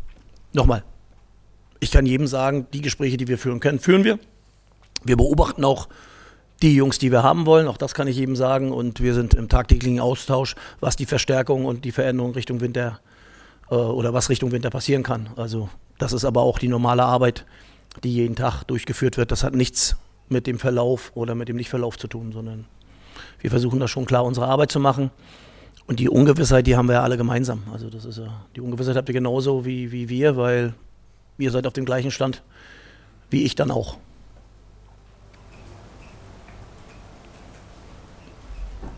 nochmal, 0.52 0.82
ich 1.80 1.90
kann 1.90 2.06
jedem 2.06 2.26
sagen, 2.26 2.66
die 2.72 2.80
Gespräche, 2.80 3.16
die 3.16 3.28
wir 3.28 3.38
führen 3.38 3.60
können, 3.60 3.78
führen 3.78 4.04
wir. 4.04 4.18
Wir 5.04 5.16
beobachten 5.16 5.64
auch 5.64 5.88
die 6.62 6.76
Jungs, 6.76 6.98
die 6.98 7.10
wir 7.10 7.24
haben 7.24 7.44
wollen, 7.44 7.66
auch 7.66 7.76
das 7.76 7.92
kann 7.92 8.06
ich 8.06 8.16
jedem 8.16 8.36
sagen. 8.36 8.72
Und 8.72 9.00
wir 9.00 9.14
sind 9.14 9.34
im 9.34 9.48
tagtäglichen 9.48 10.00
Austausch, 10.00 10.54
was 10.80 10.96
die 10.96 11.06
Verstärkung 11.06 11.64
und 11.64 11.84
die 11.84 11.92
Veränderung 11.92 12.32
Richtung 12.32 12.60
Winter 12.60 13.00
äh, 13.72 13.74
oder 13.74 14.14
was 14.14 14.28
Richtung 14.28 14.52
Winter 14.52 14.70
passieren 14.70 15.02
kann. 15.02 15.30
Also 15.36 15.68
das 15.98 16.12
ist 16.12 16.24
aber 16.24 16.42
auch 16.42 16.58
die 16.58 16.68
normale 16.68 17.04
Arbeit, 17.04 17.44
die 18.04 18.14
jeden 18.14 18.36
Tag 18.36 18.64
durchgeführt 18.64 19.16
wird. 19.16 19.32
Das 19.32 19.42
hat 19.42 19.54
nichts 19.54 19.96
mit 20.28 20.46
dem 20.46 20.58
Verlauf 20.58 21.10
oder 21.14 21.34
mit 21.34 21.48
dem 21.48 21.56
Nichtverlauf 21.56 21.98
zu 21.98 22.06
tun, 22.06 22.32
sondern 22.32 22.66
wir 23.40 23.50
versuchen 23.50 23.80
da 23.80 23.88
schon 23.88 24.04
klar 24.04 24.24
unsere 24.24 24.46
Arbeit 24.46 24.70
zu 24.70 24.78
machen. 24.78 25.10
Und 25.86 25.98
die 25.98 26.08
Ungewissheit, 26.08 26.66
die 26.66 26.76
haben 26.76 26.86
wir 26.86 26.94
ja 26.94 27.02
alle 27.02 27.16
gemeinsam. 27.16 27.64
Also 27.72 27.90
das 27.90 28.04
ist 28.04 28.18
ja, 28.18 28.44
die 28.54 28.60
Ungewissheit 28.60 28.96
habt 28.96 29.08
ihr 29.08 29.14
genauso 29.14 29.64
wie, 29.64 29.90
wie 29.90 30.08
wir, 30.08 30.36
weil 30.36 30.74
ihr 31.38 31.50
seid 31.50 31.66
auf 31.66 31.72
dem 31.72 31.84
gleichen 31.84 32.12
Stand 32.12 32.42
wie 33.32 33.44
ich 33.44 33.54
dann 33.54 33.70
auch. 33.70 33.96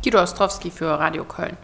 Guido 0.03 0.21
Ostrowski 0.21 0.71
für 0.71 0.99
Radio 0.99 1.25
Köln. 1.25 1.57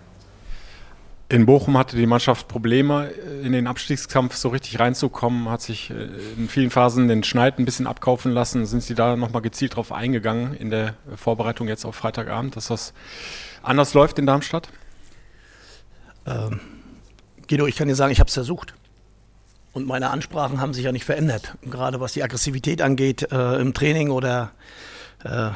In 1.30 1.46
Bochum 1.46 1.78
hatte 1.78 1.96
die 1.96 2.06
Mannschaft 2.06 2.48
Probleme, 2.48 3.12
äh, 3.12 3.46
in 3.46 3.52
den 3.52 3.68
Abstiegskampf 3.68 4.34
so 4.34 4.48
richtig 4.48 4.80
reinzukommen, 4.80 5.48
hat 5.48 5.62
sich 5.62 5.90
äh, 5.90 6.08
in 6.36 6.48
vielen 6.48 6.70
Phasen 6.70 7.06
den 7.06 7.22
Schneid 7.22 7.60
ein 7.60 7.64
bisschen 7.64 7.86
abkaufen 7.86 8.32
lassen. 8.32 8.66
Sind 8.66 8.82
Sie 8.82 8.96
da 8.96 9.14
nochmal 9.14 9.40
gezielt 9.40 9.76
drauf 9.76 9.92
eingegangen 9.92 10.54
in 10.54 10.70
der 10.70 10.94
Vorbereitung 11.14 11.68
jetzt 11.68 11.84
auf 11.84 11.94
Freitagabend, 11.94 12.56
dass 12.56 12.66
das 12.66 12.92
anders 13.62 13.94
läuft 13.94 14.18
in 14.18 14.26
Darmstadt? 14.26 14.70
Ähm, 16.26 16.58
Guido, 17.48 17.68
ich 17.68 17.76
kann 17.76 17.86
dir 17.86 17.94
sagen, 17.94 18.10
ich 18.10 18.18
habe 18.18 18.28
es 18.28 18.34
versucht. 18.34 18.74
Und 19.72 19.86
meine 19.86 20.10
Ansprachen 20.10 20.60
haben 20.60 20.74
sich 20.74 20.84
ja 20.84 20.90
nicht 20.90 21.04
verändert. 21.04 21.56
Gerade 21.62 22.00
was 22.00 22.12
die 22.12 22.24
Aggressivität 22.24 22.82
angeht 22.82 23.30
äh, 23.30 23.60
im 23.60 23.72
Training 23.72 24.10
oder 24.10 24.50
äh, 25.22 25.50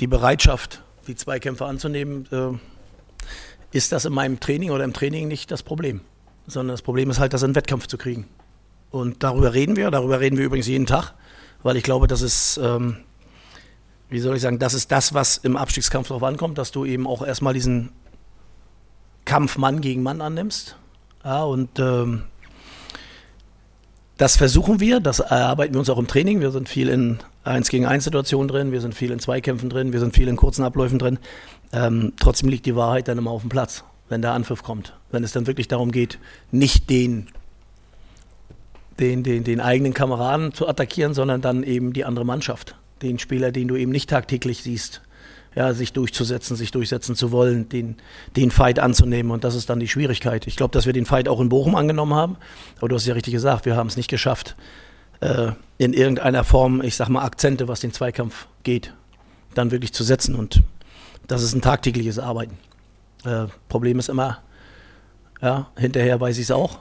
die 0.00 0.06
Bereitschaft, 0.06 0.82
die 1.08 1.14
Zweikämpfe 1.14 1.66
anzunehmen. 1.66 2.26
Äh, 2.32 2.58
ist 3.72 3.92
das 3.92 4.04
in 4.04 4.12
meinem 4.12 4.40
Training 4.40 4.70
oder 4.70 4.84
im 4.84 4.92
Training 4.92 5.28
nicht 5.28 5.50
das 5.50 5.62
Problem. 5.62 6.00
Sondern 6.46 6.74
das 6.74 6.82
Problem 6.82 7.10
ist 7.10 7.18
halt, 7.18 7.32
das 7.32 7.42
in 7.42 7.50
den 7.50 7.56
Wettkampf 7.56 7.86
zu 7.86 7.98
kriegen. 7.98 8.26
Und 8.90 9.22
darüber 9.22 9.54
reden 9.54 9.76
wir, 9.76 9.90
darüber 9.90 10.20
reden 10.20 10.36
wir 10.36 10.44
übrigens 10.44 10.66
jeden 10.66 10.86
Tag, 10.86 11.14
weil 11.62 11.76
ich 11.76 11.84
glaube, 11.84 12.08
das 12.08 12.22
ist, 12.22 12.58
ähm, 12.62 12.96
wie 14.08 14.18
soll 14.18 14.34
ich 14.34 14.42
sagen, 14.42 14.58
das 14.58 14.74
ist 14.74 14.90
das, 14.90 15.14
was 15.14 15.36
im 15.36 15.56
Abstiegskampf 15.56 16.08
darauf 16.08 16.24
ankommt, 16.24 16.58
dass 16.58 16.72
du 16.72 16.84
eben 16.84 17.06
auch 17.06 17.24
erstmal 17.24 17.54
diesen 17.54 17.92
Kampf 19.24 19.58
Mann 19.58 19.80
gegen 19.80 20.02
Mann 20.02 20.20
annimmst. 20.20 20.76
Ja, 21.24 21.44
und 21.44 21.78
ähm, 21.78 22.24
das 24.16 24.36
versuchen 24.36 24.80
wir, 24.80 25.00
das 25.00 25.20
erarbeiten 25.20 25.74
wir 25.74 25.78
uns 25.78 25.90
auch 25.90 25.98
im 25.98 26.08
Training. 26.08 26.40
Wir 26.40 26.50
sind 26.50 26.68
viel 26.68 26.88
in 26.88 27.20
1 27.44 27.68
gegen 27.70 27.86
1 27.86 28.04
Situationen 28.04 28.48
drin, 28.48 28.72
wir 28.72 28.80
sind 28.80 28.94
viel 28.94 29.10
in 29.10 29.18
Zweikämpfen 29.18 29.70
drin, 29.70 29.92
wir 29.92 30.00
sind 30.00 30.14
viel 30.14 30.28
in 30.28 30.36
kurzen 30.36 30.62
Abläufen 30.62 30.98
drin. 30.98 31.18
Ähm, 31.72 32.12
trotzdem 32.18 32.48
liegt 32.48 32.66
die 32.66 32.76
Wahrheit 32.76 33.08
dann 33.08 33.18
immer 33.18 33.30
auf 33.30 33.42
dem 33.42 33.48
Platz, 33.48 33.84
wenn 34.08 34.22
der 34.22 34.32
Anpfiff 34.32 34.62
kommt. 34.62 34.94
Wenn 35.10 35.24
es 35.24 35.32
dann 35.32 35.46
wirklich 35.46 35.68
darum 35.68 35.90
geht, 35.90 36.18
nicht 36.50 36.90
den, 36.90 37.28
den, 38.98 39.22
den, 39.22 39.44
den 39.44 39.60
eigenen 39.60 39.94
Kameraden 39.94 40.52
zu 40.52 40.68
attackieren, 40.68 41.14
sondern 41.14 41.40
dann 41.40 41.62
eben 41.62 41.92
die 41.92 42.04
andere 42.04 42.26
Mannschaft. 42.26 42.76
Den 43.02 43.18
Spieler, 43.18 43.50
den 43.52 43.68
du 43.68 43.76
eben 43.76 43.92
nicht 43.92 44.10
tagtäglich 44.10 44.62
siehst. 44.62 45.00
Ja, 45.56 45.72
sich 45.74 45.92
durchzusetzen, 45.92 46.54
sich 46.54 46.70
durchsetzen 46.70 47.16
zu 47.16 47.32
wollen, 47.32 47.68
den, 47.68 47.96
den 48.36 48.52
Fight 48.52 48.78
anzunehmen. 48.78 49.32
Und 49.32 49.42
das 49.42 49.56
ist 49.56 49.68
dann 49.68 49.80
die 49.80 49.88
Schwierigkeit. 49.88 50.46
Ich 50.46 50.54
glaube, 50.54 50.70
dass 50.72 50.86
wir 50.86 50.92
den 50.92 51.06
Fight 51.06 51.28
auch 51.28 51.40
in 51.40 51.48
Bochum 51.48 51.74
angenommen 51.74 52.14
haben. 52.14 52.36
Aber 52.78 52.88
du 52.88 52.94
hast 52.94 53.06
ja 53.06 53.14
richtig 53.14 53.34
gesagt, 53.34 53.64
wir 53.64 53.74
haben 53.74 53.88
es 53.88 53.96
nicht 53.96 54.08
geschafft, 54.08 54.54
äh, 55.20 55.52
in 55.78 55.92
irgendeiner 55.92 56.44
Form, 56.44 56.82
ich 56.82 56.96
sag 56.96 57.08
mal, 57.08 57.24
Akzente, 57.24 57.68
was 57.68 57.80
den 57.80 57.92
Zweikampf 57.92 58.46
geht, 58.62 58.92
dann 59.54 59.70
wirklich 59.70 59.92
zu 59.92 60.04
setzen. 60.04 60.34
Und 60.34 60.62
das 61.26 61.42
ist 61.42 61.54
ein 61.54 61.62
tagtägliches 61.62 62.18
Arbeiten. 62.18 62.58
Äh, 63.24 63.46
Problem 63.68 63.98
ist 63.98 64.08
immer, 64.08 64.38
ja, 65.40 65.68
hinterher 65.76 66.20
weiß 66.20 66.36
ich 66.36 66.44
es 66.44 66.50
auch. 66.50 66.78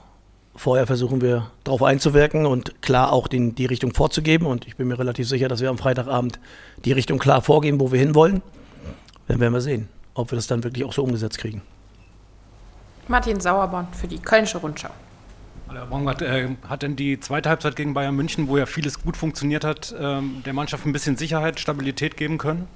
Vorher 0.56 0.88
versuchen 0.88 1.22
wir 1.22 1.50
darauf 1.64 1.84
einzuwirken 1.84 2.46
und 2.46 2.82
klar 2.82 3.14
auch 3.14 3.30
den, 3.30 3.56
die 3.56 3.66
Richtung 3.66 3.94
vorzugeben. 3.94 4.46
Und 4.46 4.68
ich 4.68 4.76
bin 4.76 4.88
mir 4.88 5.00
relativ 5.00 5.30
sicher, 5.30 5.48
dass 5.48 5.62
wir 5.62 5.70
am 5.70 5.78
Freitagabend 5.78 6.40
die 6.84 6.92
Richtung 6.92 7.20
klar 7.20 7.42
vorgeben, 7.42 7.80
wo 7.80 7.92
wir 7.92 8.00
hinwollen. 8.00 8.42
Dann 9.28 9.40
werden 9.40 9.54
wir 9.54 9.62
sehen, 9.62 9.88
ob 10.16 10.32
wir 10.32 10.36
das 10.36 10.48
dann 10.48 10.64
wirklich 10.64 10.84
auch 10.84 10.92
so 10.92 11.04
umgesetzt 11.04 11.38
kriegen. 11.38 11.62
Martin 13.08 13.40
Sauerborn 13.40 13.88
für 13.94 14.08
die 14.08 14.20
Kölnische 14.20 14.58
Rundschau. 14.58 14.92
Äh, 15.72 16.48
hat 16.68 16.82
denn 16.82 16.96
die 16.96 17.20
zweite 17.20 17.50
Halbzeit 17.50 17.76
gegen 17.76 17.94
Bayern 17.94 18.16
München, 18.16 18.48
wo 18.48 18.58
ja 18.58 18.66
vieles 18.66 19.02
gut 19.02 19.16
funktioniert 19.16 19.64
hat, 19.64 19.96
ähm, 20.00 20.42
der 20.46 20.54
Mannschaft 20.54 20.86
ein 20.86 20.94
bisschen 20.94 21.16
Sicherheit, 21.16 21.60
Stabilität 21.60 22.18
geben 22.18 22.38
können? 22.38 22.68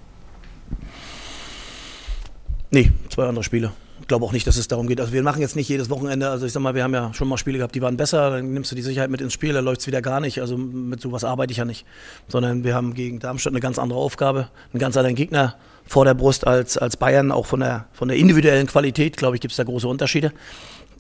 Nee, 2.70 2.92
zwei 3.10 3.26
andere 3.26 3.44
Spiele. 3.44 3.72
glaube 4.08 4.26
auch 4.26 4.32
nicht, 4.32 4.48
dass 4.48 4.58
es 4.58 4.68
darum 4.68 4.88
geht. 4.88 5.00
Also 5.00 5.14
wir 5.14 5.24
machen 5.24 5.42
jetzt 5.42 5.56
nicht 5.56 5.70
jedes 5.70 5.90
Wochenende, 5.90 6.30
also 6.30 6.46
ich 6.46 6.52
sag 6.52 6.62
mal, 6.62 6.76
wir 6.76 6.84
haben 6.84 6.94
ja 6.94 7.14
schon 7.14 7.28
mal 7.28 7.38
Spiele 7.38 7.58
gehabt, 7.58 7.76
die 7.76 7.82
waren 7.82 7.98
besser, 7.98 8.32
dann 8.32 8.54
nimmst 8.54 8.72
du 8.72 8.76
die 8.76 8.82
Sicherheit 8.82 9.10
mit 9.10 9.22
ins 9.22 9.34
Spiel, 9.34 9.54
dann 9.54 9.66
läuft 9.66 9.82
es 9.82 9.88
wieder 9.88 10.02
gar 10.02 10.20
nicht. 10.20 10.42
Also 10.42 10.58
mit 10.58 11.02
sowas 11.02 11.24
arbeite 11.24 11.52
ich 11.52 11.58
ja 11.58 11.66
nicht. 11.66 11.86
Sondern 12.28 12.64
wir 12.64 12.76
haben 12.76 12.94
gegen 12.94 13.20
Darmstadt 13.20 13.54
eine 13.54 13.60
ganz 13.60 13.80
andere 13.80 14.00
Aufgabe, 14.00 14.50
einen 14.72 14.80
ganz 14.80 14.98
anderen 14.98 15.16
Gegner 15.16 15.56
vor 15.86 16.06
der 16.06 16.14
Brust 16.14 16.48
als, 16.48 16.78
als 16.78 16.98
Bayern, 16.98 17.32
auch 17.32 17.46
von 17.46 17.60
der, 17.60 17.88
von 17.92 18.08
der 18.08 18.18
individuellen 18.18 18.68
Qualität, 18.68 19.18
glaube 19.18 19.36
ich, 19.36 19.42
gibt 19.42 19.52
es 19.52 19.58
da 19.58 19.64
große 19.64 19.88
Unterschiede. 19.88 20.32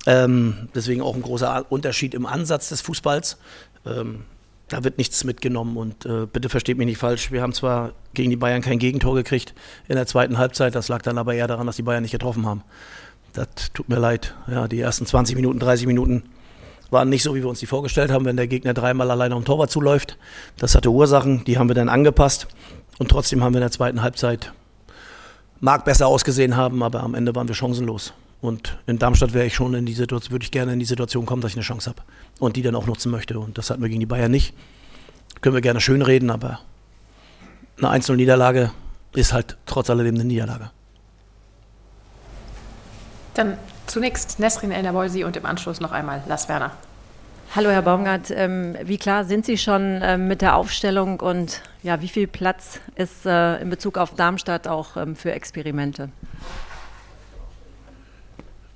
Ähm, 0.05 0.69
deswegen 0.75 1.01
auch 1.01 1.15
ein 1.15 1.21
großer 1.21 1.65
Unterschied 1.69 2.13
im 2.13 2.25
Ansatz 2.25 2.69
des 2.69 2.81
Fußballs. 2.81 3.37
Ähm, 3.85 4.25
da 4.69 4.83
wird 4.83 4.97
nichts 4.97 5.23
mitgenommen 5.23 5.77
und 5.77 6.05
äh, 6.05 6.25
bitte 6.25 6.49
versteht 6.49 6.77
mich 6.77 6.87
nicht 6.87 6.97
falsch. 6.97 7.31
Wir 7.31 7.41
haben 7.41 7.53
zwar 7.53 7.91
gegen 8.13 8.29
die 8.29 8.35
Bayern 8.35 8.61
kein 8.61 8.79
Gegentor 8.79 9.15
gekriegt 9.15 9.53
in 9.87 9.95
der 9.95 10.07
zweiten 10.07 10.37
Halbzeit, 10.37 10.73
das 10.73 10.87
lag 10.87 11.01
dann 11.01 11.17
aber 11.17 11.35
eher 11.35 11.47
daran, 11.47 11.67
dass 11.67 11.75
die 11.75 11.83
Bayern 11.83 12.01
nicht 12.01 12.11
getroffen 12.11 12.45
haben. 12.45 12.63
Das 13.33 13.47
tut 13.73 13.89
mir 13.89 13.99
leid. 13.99 14.35
Ja, 14.47 14.67
die 14.67 14.79
ersten 14.79 15.05
20 15.05 15.35
Minuten, 15.35 15.59
30 15.59 15.87
Minuten 15.87 16.23
waren 16.91 17.09
nicht 17.09 17.23
so, 17.23 17.35
wie 17.35 17.41
wir 17.41 17.49
uns 17.49 17.59
die 17.59 17.65
vorgestellt 17.65 18.11
haben, 18.11 18.25
wenn 18.25 18.37
der 18.37 18.47
Gegner 18.47 18.73
dreimal 18.73 19.09
alleine 19.11 19.35
um 19.35 19.45
Torwart 19.45 19.71
zuläuft. 19.71 20.17
Das 20.57 20.75
hatte 20.75 20.91
Ursachen, 20.91 21.43
die 21.45 21.57
haben 21.57 21.67
wir 21.67 21.75
dann 21.75 21.89
angepasst 21.89 22.47
und 22.99 23.09
trotzdem 23.09 23.43
haben 23.43 23.53
wir 23.53 23.59
in 23.59 23.63
der 23.65 23.71
zweiten 23.71 24.01
Halbzeit 24.01 24.53
mag 25.59 25.85
besser 25.85 26.07
ausgesehen 26.07 26.57
haben, 26.57 26.83
aber 26.83 27.01
am 27.03 27.15
Ende 27.15 27.33
waren 27.35 27.47
wir 27.47 27.55
chancenlos. 27.55 28.13
Und 28.43 28.77
in 28.87 28.99
Darmstadt 28.99 29.33
wäre 29.33 29.45
ich 29.45 29.55
schon 29.55 29.73
in 29.73 29.85
die 29.85 29.93
Situation, 29.93 30.33
würde 30.33 30.43
ich 30.43 30.51
gerne 30.51 30.73
in 30.73 30.79
die 30.79 30.85
Situation 30.85 31.25
kommen, 31.25 31.41
dass 31.41 31.51
ich 31.51 31.55
eine 31.55 31.63
Chance 31.63 31.89
habe 31.89 32.01
und 32.39 32.57
die 32.57 32.61
dann 32.61 32.75
auch 32.75 32.85
nutzen 32.85 33.09
möchte. 33.09 33.39
Und 33.39 33.57
das 33.57 33.69
hatten 33.69 33.81
wir 33.81 33.87
gegen 33.87 34.01
die 34.01 34.05
Bayern 34.05 34.29
nicht. 34.29 34.53
Können 35.39 35.55
wir 35.55 35.61
gerne 35.61 35.79
schön 35.79 36.01
reden, 36.01 36.29
aber 36.29 36.59
eine 37.77 37.87
1-0-Niederlage 37.87 38.71
ist 39.13 39.31
halt 39.31 39.55
trotz 39.65 39.89
alledem 39.89 40.15
eine 40.15 40.25
Niederlage. 40.25 40.71
Dann 43.33 43.57
zunächst 43.87 44.41
Nesrin 44.41 44.73
El-Nabolsi 44.73 45.23
und 45.23 45.37
im 45.37 45.45
Anschluss 45.45 45.79
noch 45.79 45.93
einmal 45.93 46.21
Lars 46.27 46.49
Werner. 46.49 46.71
Hallo 47.55 47.69
Herr 47.69 47.81
Baumgart, 47.81 48.29
ähm, 48.31 48.75
wie 48.83 48.97
klar 48.97 49.23
sind 49.23 49.45
Sie 49.45 49.57
schon 49.57 50.01
ähm, 50.03 50.27
mit 50.27 50.41
der 50.41 50.57
Aufstellung 50.57 51.21
und 51.21 51.61
ja, 51.81 52.01
wie 52.01 52.09
viel 52.09 52.27
Platz 52.27 52.81
ist 52.95 53.25
äh, 53.25 53.61
in 53.61 53.69
Bezug 53.69 53.97
auf 53.97 54.15
Darmstadt 54.15 54.67
auch 54.67 54.97
ähm, 54.97 55.15
für 55.15 55.31
Experimente? 55.31 56.09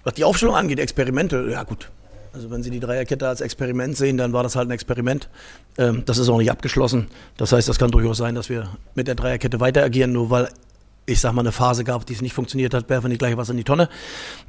Was 0.07 0.13
die 0.13 0.23
Aufstellung 0.23 0.55
angeht, 0.55 0.79
Experimente, 0.79 1.49
ja 1.51 1.63
gut. 1.63 1.89
Also 2.31 2.49
wenn 2.49 2.63
Sie 2.63 2.69
die 2.69 2.79
Dreierkette 2.79 3.27
als 3.27 3.41
Experiment 3.41 3.97
sehen, 3.97 4.15
dann 4.15 4.31
war 4.31 4.41
das 4.41 4.55
halt 4.55 4.69
ein 4.69 4.71
Experiment. 4.71 5.27
Ähm, 5.77 6.03
das 6.05 6.17
ist 6.17 6.29
auch 6.29 6.37
nicht 6.37 6.49
abgeschlossen. 6.49 7.07
Das 7.35 7.51
heißt, 7.51 7.67
das 7.67 7.77
kann 7.77 7.91
durchaus 7.91 8.15
sein, 8.15 8.33
dass 8.33 8.47
wir 8.47 8.69
mit 8.95 9.09
der 9.09 9.15
Dreierkette 9.15 9.59
weiter 9.59 9.83
agieren, 9.83 10.13
nur 10.13 10.29
weil 10.29 10.47
ich 11.07 11.19
sag 11.19 11.33
mal, 11.33 11.41
eine 11.41 11.51
Phase 11.51 11.83
gab, 11.83 12.05
die 12.05 12.13
es 12.13 12.21
nicht 12.21 12.31
funktioniert 12.31 12.73
hat, 12.73 12.89
werfen 12.89 13.03
wir 13.03 13.09
nicht 13.09 13.19
gleich 13.19 13.35
was 13.35 13.49
in 13.49 13.57
die 13.57 13.65
Tonne. 13.65 13.89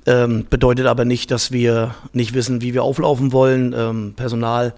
Ähm, 0.06 0.46
bedeutet 0.48 0.86
aber 0.86 1.04
nicht, 1.04 1.32
dass 1.32 1.50
wir 1.50 1.92
nicht 2.12 2.34
wissen, 2.34 2.60
wie 2.62 2.72
wir 2.72 2.84
auflaufen 2.84 3.32
wollen. 3.32 3.74
Ähm, 3.76 4.14
Personal 4.14 4.74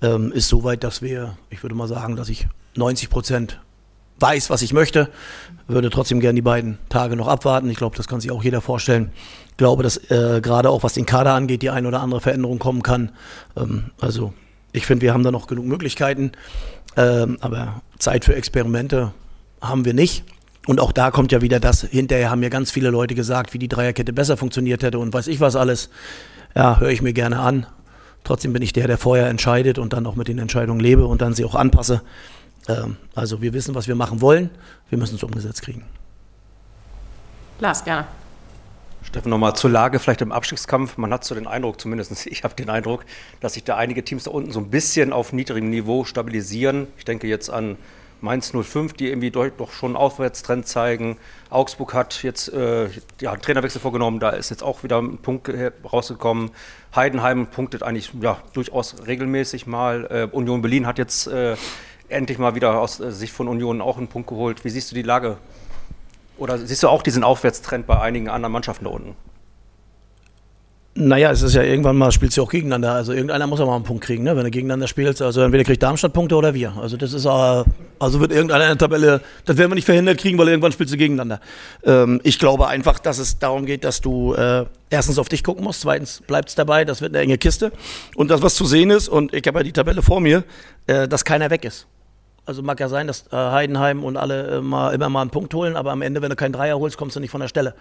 ähm, 0.00 0.30
ist 0.30 0.46
so 0.46 0.62
weit, 0.62 0.84
dass 0.84 1.02
wir, 1.02 1.36
ich 1.50 1.64
würde 1.64 1.74
mal 1.74 1.88
sagen, 1.88 2.14
dass 2.14 2.28
ich 2.28 2.46
90 2.76 3.10
Prozent 3.10 3.58
weiß, 4.18 4.50
was 4.50 4.62
ich 4.62 4.72
möchte, 4.72 5.08
würde 5.66 5.90
trotzdem 5.90 6.20
gerne 6.20 6.36
die 6.36 6.42
beiden 6.42 6.78
Tage 6.88 7.16
noch 7.16 7.28
abwarten. 7.28 7.70
Ich 7.70 7.76
glaube, 7.76 7.96
das 7.96 8.08
kann 8.08 8.20
sich 8.20 8.30
auch 8.30 8.44
jeder 8.44 8.60
vorstellen. 8.60 9.10
Ich 9.50 9.56
glaube, 9.56 9.82
dass 9.82 9.96
äh, 10.10 10.40
gerade 10.42 10.70
auch 10.70 10.82
was 10.82 10.94
den 10.94 11.06
Kader 11.06 11.32
angeht, 11.32 11.62
die 11.62 11.70
eine 11.70 11.88
oder 11.88 12.00
andere 12.00 12.20
Veränderung 12.20 12.58
kommen 12.58 12.82
kann. 12.82 13.12
Ähm, 13.56 13.90
also 14.00 14.32
ich 14.72 14.86
finde, 14.86 15.02
wir 15.02 15.14
haben 15.14 15.22
da 15.22 15.30
noch 15.30 15.46
genug 15.46 15.66
Möglichkeiten, 15.66 16.32
ähm, 16.96 17.38
aber 17.40 17.82
Zeit 17.98 18.24
für 18.24 18.34
Experimente 18.34 19.12
haben 19.60 19.84
wir 19.84 19.94
nicht. 19.94 20.24
Und 20.66 20.80
auch 20.80 20.92
da 20.92 21.10
kommt 21.10 21.30
ja 21.30 21.42
wieder 21.42 21.60
das, 21.60 21.82
hinterher 21.82 22.30
haben 22.30 22.40
mir 22.40 22.50
ganz 22.50 22.70
viele 22.70 22.90
Leute 22.90 23.14
gesagt, 23.14 23.52
wie 23.52 23.58
die 23.58 23.68
Dreierkette 23.68 24.12
besser 24.12 24.36
funktioniert 24.36 24.82
hätte 24.82 24.98
und 24.98 25.12
weiß 25.12 25.26
ich 25.26 25.40
was 25.40 25.56
alles. 25.56 25.90
Ja, 26.54 26.80
höre 26.80 26.90
ich 26.90 27.02
mir 27.02 27.12
gerne 27.12 27.38
an. 27.40 27.66
Trotzdem 28.22 28.52
bin 28.54 28.62
ich 28.62 28.72
der, 28.72 28.86
der 28.86 28.96
vorher 28.96 29.28
entscheidet 29.28 29.78
und 29.78 29.92
dann 29.92 30.06
auch 30.06 30.16
mit 30.16 30.28
den 30.28 30.38
Entscheidungen 30.38 30.80
lebe 30.80 31.06
und 31.06 31.20
dann 31.20 31.34
sie 31.34 31.44
auch 31.44 31.54
anpasse. 31.54 32.00
Ähm, 32.68 32.96
also 33.14 33.40
wir 33.42 33.52
wissen, 33.52 33.74
was 33.74 33.88
wir 33.88 33.94
machen 33.94 34.20
wollen. 34.20 34.50
Wir 34.88 34.98
müssen 34.98 35.16
es 35.16 35.22
umgesetzt 35.22 35.62
kriegen. 35.62 35.84
Lars, 37.60 37.84
gerne. 37.84 38.06
Steffen, 39.02 39.30
nochmal 39.30 39.54
zur 39.54 39.70
Lage 39.70 39.98
vielleicht 39.98 40.22
im 40.22 40.32
Abstiegskampf. 40.32 40.96
Man 40.96 41.12
hat 41.12 41.24
so 41.24 41.34
den 41.34 41.46
Eindruck, 41.46 41.80
zumindest 41.80 42.26
ich 42.26 42.42
habe 42.42 42.54
den 42.54 42.70
Eindruck, 42.70 43.04
dass 43.40 43.54
sich 43.54 43.64
da 43.64 43.76
einige 43.76 44.04
Teams 44.04 44.24
da 44.24 44.30
unten 44.30 44.50
so 44.50 44.60
ein 44.60 44.70
bisschen 44.70 45.12
auf 45.12 45.32
niedrigem 45.32 45.70
Niveau 45.70 46.04
stabilisieren. 46.04 46.88
Ich 46.98 47.04
denke 47.04 47.26
jetzt 47.26 47.50
an 47.50 47.76
Mainz 48.20 48.52
05, 48.52 48.94
die 48.94 49.08
irgendwie 49.08 49.30
doch 49.30 49.70
schon 49.70 49.90
einen 49.90 49.96
Aufwärtstrend 49.96 50.66
zeigen. 50.66 51.18
Augsburg 51.50 51.92
hat 51.92 52.22
jetzt 52.22 52.52
äh, 52.52 52.88
ja, 53.20 53.32
einen 53.32 53.42
Trainerwechsel 53.42 53.80
vorgenommen, 53.80 54.18
da 54.18 54.30
ist 54.30 54.48
jetzt 54.48 54.62
auch 54.62 54.82
wieder 54.82 55.00
ein 55.00 55.18
Punkt 55.18 55.50
rausgekommen. 55.92 56.50
Heidenheim 56.96 57.48
punktet 57.48 57.82
eigentlich 57.82 58.12
ja, 58.20 58.38
durchaus 58.54 59.06
regelmäßig 59.06 59.66
mal. 59.66 60.06
Äh, 60.10 60.34
Union 60.34 60.62
Berlin 60.62 60.86
hat 60.86 60.96
jetzt 60.96 61.26
äh, 61.26 61.56
endlich 62.08 62.38
mal 62.38 62.54
wieder 62.54 62.78
aus 62.80 63.00
äh, 63.00 63.10
Sicht 63.10 63.32
von 63.32 63.48
Union 63.48 63.80
auch 63.80 63.98
einen 63.98 64.08
Punkt 64.08 64.28
geholt. 64.28 64.64
Wie 64.64 64.70
siehst 64.70 64.90
du 64.90 64.94
die 64.94 65.02
Lage? 65.02 65.38
Oder 66.36 66.58
siehst 66.58 66.82
du 66.82 66.88
auch 66.88 67.02
diesen 67.02 67.24
Aufwärtstrend 67.24 67.86
bei 67.86 68.00
einigen 68.00 68.28
anderen 68.28 68.52
Mannschaften 68.52 68.84
da 68.84 68.90
unten? 68.90 69.14
Naja, 70.96 71.32
es 71.32 71.42
ist 71.42 71.54
ja 71.54 71.62
irgendwann 71.62 71.96
mal, 71.96 72.12
spielst 72.12 72.36
du 72.36 72.42
auch 72.42 72.50
gegeneinander. 72.50 72.92
Also 72.92 73.12
irgendeiner 73.12 73.48
muss 73.48 73.58
ja 73.58 73.66
mal 73.66 73.74
einen 73.74 73.84
Punkt 73.84 74.04
kriegen, 74.04 74.22
ne? 74.22 74.36
wenn 74.36 74.44
du 74.44 74.50
gegeneinander 74.52 74.86
spielst. 74.86 75.20
Also 75.22 75.40
entweder 75.40 75.64
kriegt 75.64 75.82
Darmstadt 75.82 76.12
Punkte 76.12 76.36
oder 76.36 76.54
wir. 76.54 76.72
Also 76.80 76.96
das 76.96 77.12
ist, 77.12 77.24
äh, 77.24 77.28
also 77.28 78.20
wird 78.20 78.30
irgendeiner 78.30 78.62
in 78.64 78.70
der 78.70 78.78
Tabelle, 78.78 79.20
das 79.44 79.56
werden 79.56 79.72
wir 79.72 79.74
nicht 79.74 79.86
verhindert 79.86 80.18
kriegen, 80.18 80.38
weil 80.38 80.46
irgendwann 80.46 80.70
spielst 80.70 80.94
du 80.94 80.96
gegeneinander. 80.96 81.40
Ähm, 81.84 82.20
ich 82.22 82.38
glaube 82.38 82.68
einfach, 82.68 83.00
dass 83.00 83.18
es 83.18 83.40
darum 83.40 83.66
geht, 83.66 83.82
dass 83.82 84.02
du 84.02 84.34
äh, 84.34 84.66
erstens 84.88 85.18
auf 85.18 85.28
dich 85.28 85.42
gucken 85.42 85.64
musst, 85.64 85.80
zweitens 85.80 86.22
bleibt 86.28 86.50
es 86.50 86.54
dabei, 86.54 86.84
das 86.84 87.00
wird 87.00 87.12
eine 87.12 87.24
enge 87.24 87.38
Kiste. 87.38 87.72
Und 88.14 88.30
das, 88.30 88.42
was 88.42 88.54
zu 88.54 88.64
sehen 88.64 88.90
ist, 88.90 89.08
und 89.08 89.34
ich 89.34 89.44
habe 89.48 89.58
ja 89.58 89.62
die 89.64 89.72
Tabelle 89.72 90.00
vor 90.00 90.20
mir, 90.20 90.44
äh, 90.86 91.08
dass 91.08 91.24
keiner 91.24 91.50
weg 91.50 91.64
ist. 91.64 91.88
Also 92.46 92.62
mag 92.62 92.78
ja 92.78 92.88
sein, 92.88 93.06
dass 93.06 93.26
äh, 93.32 93.36
Heidenheim 93.36 94.04
und 94.04 94.16
alle 94.16 94.58
äh, 94.58 94.60
mal, 94.60 94.94
immer 94.94 95.08
mal 95.08 95.22
einen 95.22 95.30
Punkt 95.30 95.54
holen, 95.54 95.76
aber 95.76 95.92
am 95.92 96.02
Ende, 96.02 96.20
wenn 96.20 96.30
du 96.30 96.36
keinen 96.36 96.52
Dreier 96.52 96.78
holst, 96.78 96.98
kommst 96.98 97.16
du 97.16 97.20
nicht 97.20 97.30
von 97.30 97.40
der 97.40 97.48
Stelle. 97.48 97.74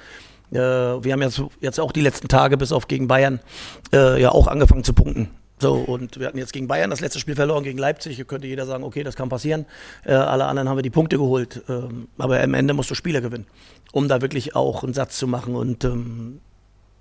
Äh, 0.51 0.58
wir 0.58 1.12
haben 1.12 1.22
jetzt, 1.22 1.41
jetzt 1.60 1.79
auch 1.79 1.91
die 1.91 2.01
letzten 2.01 2.27
Tage 2.27 2.58
bis 2.58 2.72
auf 2.72 2.88
gegen 2.88 3.08
Bayern 3.08 3.39
äh, 3.91 4.22
ja 4.22 4.32
auch 4.32 4.48
angefangen 4.48 4.84
zu 4.84 4.93
punkten. 4.93 5.29
So, 5.60 5.75
und 5.75 6.20
wir 6.20 6.27
hatten 6.27 6.38
jetzt 6.38 6.51
gegen 6.51 6.67
Bayern 6.67 6.89
das 6.89 7.00
letzte 7.00 7.20
Spiel 7.20 7.36
verloren, 7.36 7.63
gegen 7.63 7.77
Leipzig. 7.77 8.15
Hier 8.15 8.25
könnte 8.25 8.48
jeder 8.48 8.65
sagen, 8.65 8.84
okay, 8.84 9.03
das 9.03 9.15
kann 9.15 9.29
passieren. 9.29 9.65
Äh, 10.03 10.13
alle 10.13 10.46
anderen 10.46 10.67
haben 10.67 10.77
wir 10.77 10.84
die 10.84 10.89
Punkte 10.89 11.17
geholt. 11.17 11.62
Ähm, 11.70 12.10
aber 12.17 12.41
am 12.41 12.53
Ende 12.53 12.74
musst 12.74 12.91
du 12.91 12.96
Spiele 12.96 13.22
gewinnen, 13.22 13.48
um 13.91 14.08
da 14.08 14.22
wirklich 14.22 14.55
auch 14.55 14.84
einen 14.84 14.93
Satz 14.93 15.17
zu 15.17 15.27
machen. 15.27 15.55
Und 15.55 15.86
ähm, 15.86 16.41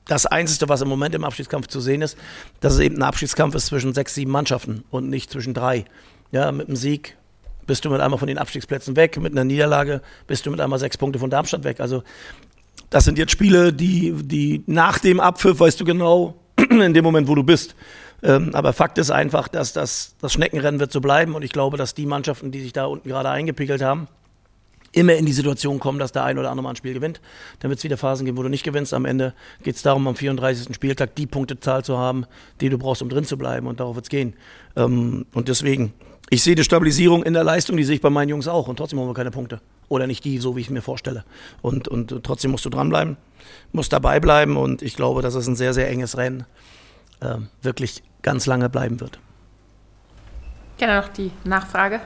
das 0.07 0.27
Einzige, 0.27 0.69
was 0.69 0.81
im 0.81 0.89
Moment 0.89 1.15
im 1.15 1.25
Abschiedskampf 1.25 1.67
zu 1.67 1.81
sehen 1.81 2.03
ist, 2.03 2.17
dass 2.61 2.75
es 2.75 2.81
eben 2.81 2.97
ein 2.97 3.03
Abschiedskampf 3.03 3.55
ist 3.55 3.67
zwischen 3.67 3.95
sechs, 3.95 4.15
sieben 4.15 4.31
Mannschaften 4.31 4.85
und 4.91 5.09
nicht 5.09 5.31
zwischen 5.31 5.55
drei. 5.55 5.85
Ja, 6.31 6.53
mit 6.53 6.69
dem 6.69 6.77
Sieg 6.77 7.17
bist 7.67 7.85
du 7.85 7.91
mit 7.91 8.01
einmal 8.01 8.19
von 8.19 8.29
den 8.29 8.39
Abstiegsplätzen 8.39 8.97
weg, 8.97 9.19
mit 9.21 9.33
einer 9.33 9.45
Niederlage 9.45 10.03
bist 10.27 10.47
du 10.47 10.51
mit 10.51 10.61
einmal 10.61 10.79
sechs 10.79 10.97
Punkte 10.97 11.19
von 11.19 11.31
Darmstadt 11.31 11.65
weg. 11.65 11.81
Also 11.81 12.03
das 12.91 13.05
sind 13.05 13.19
jetzt 13.19 13.33
Spiele, 13.33 13.73
die, 13.73 14.13
die 14.13 14.63
nach 14.67 14.99
dem 14.99 15.21
Abpfiff 15.21 15.61
weißt 15.61 15.81
du 15.81 15.85
genau, 15.85 16.37
in 16.71 16.95
dem 16.95 17.05
Moment, 17.05 17.29
wo 17.29 17.35
du 17.35 17.43
bist. 17.43 17.75
Ähm, 18.23 18.51
aber 18.55 18.73
Fakt 18.73 18.99
ist 18.99 19.11
einfach, 19.11 19.49
dass 19.49 19.73
das, 19.73 20.15
das 20.21 20.33
Schneckenrennen 20.33 20.79
wird 20.79 20.93
so 20.93 21.01
bleiben 21.01 21.35
und 21.35 21.43
ich 21.43 21.53
glaube, 21.53 21.77
dass 21.77 21.95
die 21.95 22.07
Mannschaften, 22.07 22.53
die 22.53 22.61
sich 22.61 22.73
da 22.73 22.87
unten 22.87 23.09
gerade 23.09 23.31
eingepegelt 23.31 23.83
haben, 23.83 24.09
immer 24.93 25.15
in 25.15 25.27
die 25.27 25.33
Situation 25.33 25.81
kommen, 25.81 25.99
dass 25.99 26.13
der 26.13 26.25
ein 26.25 26.39
oder 26.39 26.51
andere 26.51 26.65
mal 26.65 26.71
ein 26.71 26.77
Spiel 26.77 26.95
gewinnt. 26.95 27.21
Dann 27.61 27.71
wird 27.71 27.79
es 27.79 27.85
wieder 27.85 27.97
Phasen 27.97 28.27
geben, 28.27 28.37
wo 28.37 28.43
du 28.43 28.49
nicht 28.49 28.63
gewinnst. 28.63 28.95
Am 28.95 29.07
Ende 29.07 29.35
geht 29.63 29.77
es 29.77 29.83
darum, 29.83 30.07
am 30.07 30.15
34. 30.15 30.75
Spieltag 30.75 31.15
die 31.17 31.27
Punktezahl 31.27 31.83
zu 31.83 31.99
haben, 31.99 32.27
die 32.61 32.69
du 32.69 32.79
brauchst, 32.79 33.03
um 33.03 33.09
drin 33.09 33.25
zu 33.25 33.39
bleiben. 33.39 33.67
Und 33.67 33.81
darauf 33.81 33.97
wird 33.97 34.05
es 34.05 34.11
gehen. 34.11 34.35
Ähm, 34.77 35.27
und 35.33 35.49
deswegen, 35.49 35.95
ich 36.33 36.43
sehe 36.43 36.55
die 36.55 36.65
Stabilisierung 36.65 37.23
in 37.25 37.35
der 37.35 37.45
Leistung, 37.45 37.77
die 37.77 37.85
sehe 37.85 37.97
ich 37.97 38.01
bei 38.01 38.09
meinen 38.09 38.31
Jungs 38.31 38.49
auch. 38.49 38.67
Und 38.67 38.77
trotzdem 38.77 38.99
haben 38.99 39.07
wir 39.07 39.13
keine 39.13 39.31
Punkte. 39.31 39.61
Oder 39.91 40.07
nicht 40.07 40.25
die, 40.25 40.39
so 40.39 40.57
wie 40.57 40.61
ich 40.61 40.69
es 40.69 40.73
mir 40.73 40.81
vorstelle. 40.81 41.25
Und, 41.61 41.89
und 41.89 42.25
trotzdem 42.25 42.53
musst 42.53 42.65
du 42.65 42.71
dranbleiben, 42.71 43.19
musst 43.73 43.93
dabei 43.93 44.19
bleiben. 44.19 44.57
Und 44.57 44.81
ich 44.81 44.97
glaube, 44.97 45.21
dass 45.21 45.35
es 45.35 45.47
ein 45.47 45.57
sehr, 45.57 45.75
sehr 45.75 45.91
enges 45.91 46.17
Rennen 46.17 46.47
äh, 47.21 47.35
wirklich 47.61 48.03
ganz 48.23 48.47
lange 48.47 48.71
bleiben 48.71 48.99
wird. 49.01 49.19
Gerne 50.79 51.03
noch 51.03 51.09
die 51.09 51.31
Nachfrage. 51.45 52.01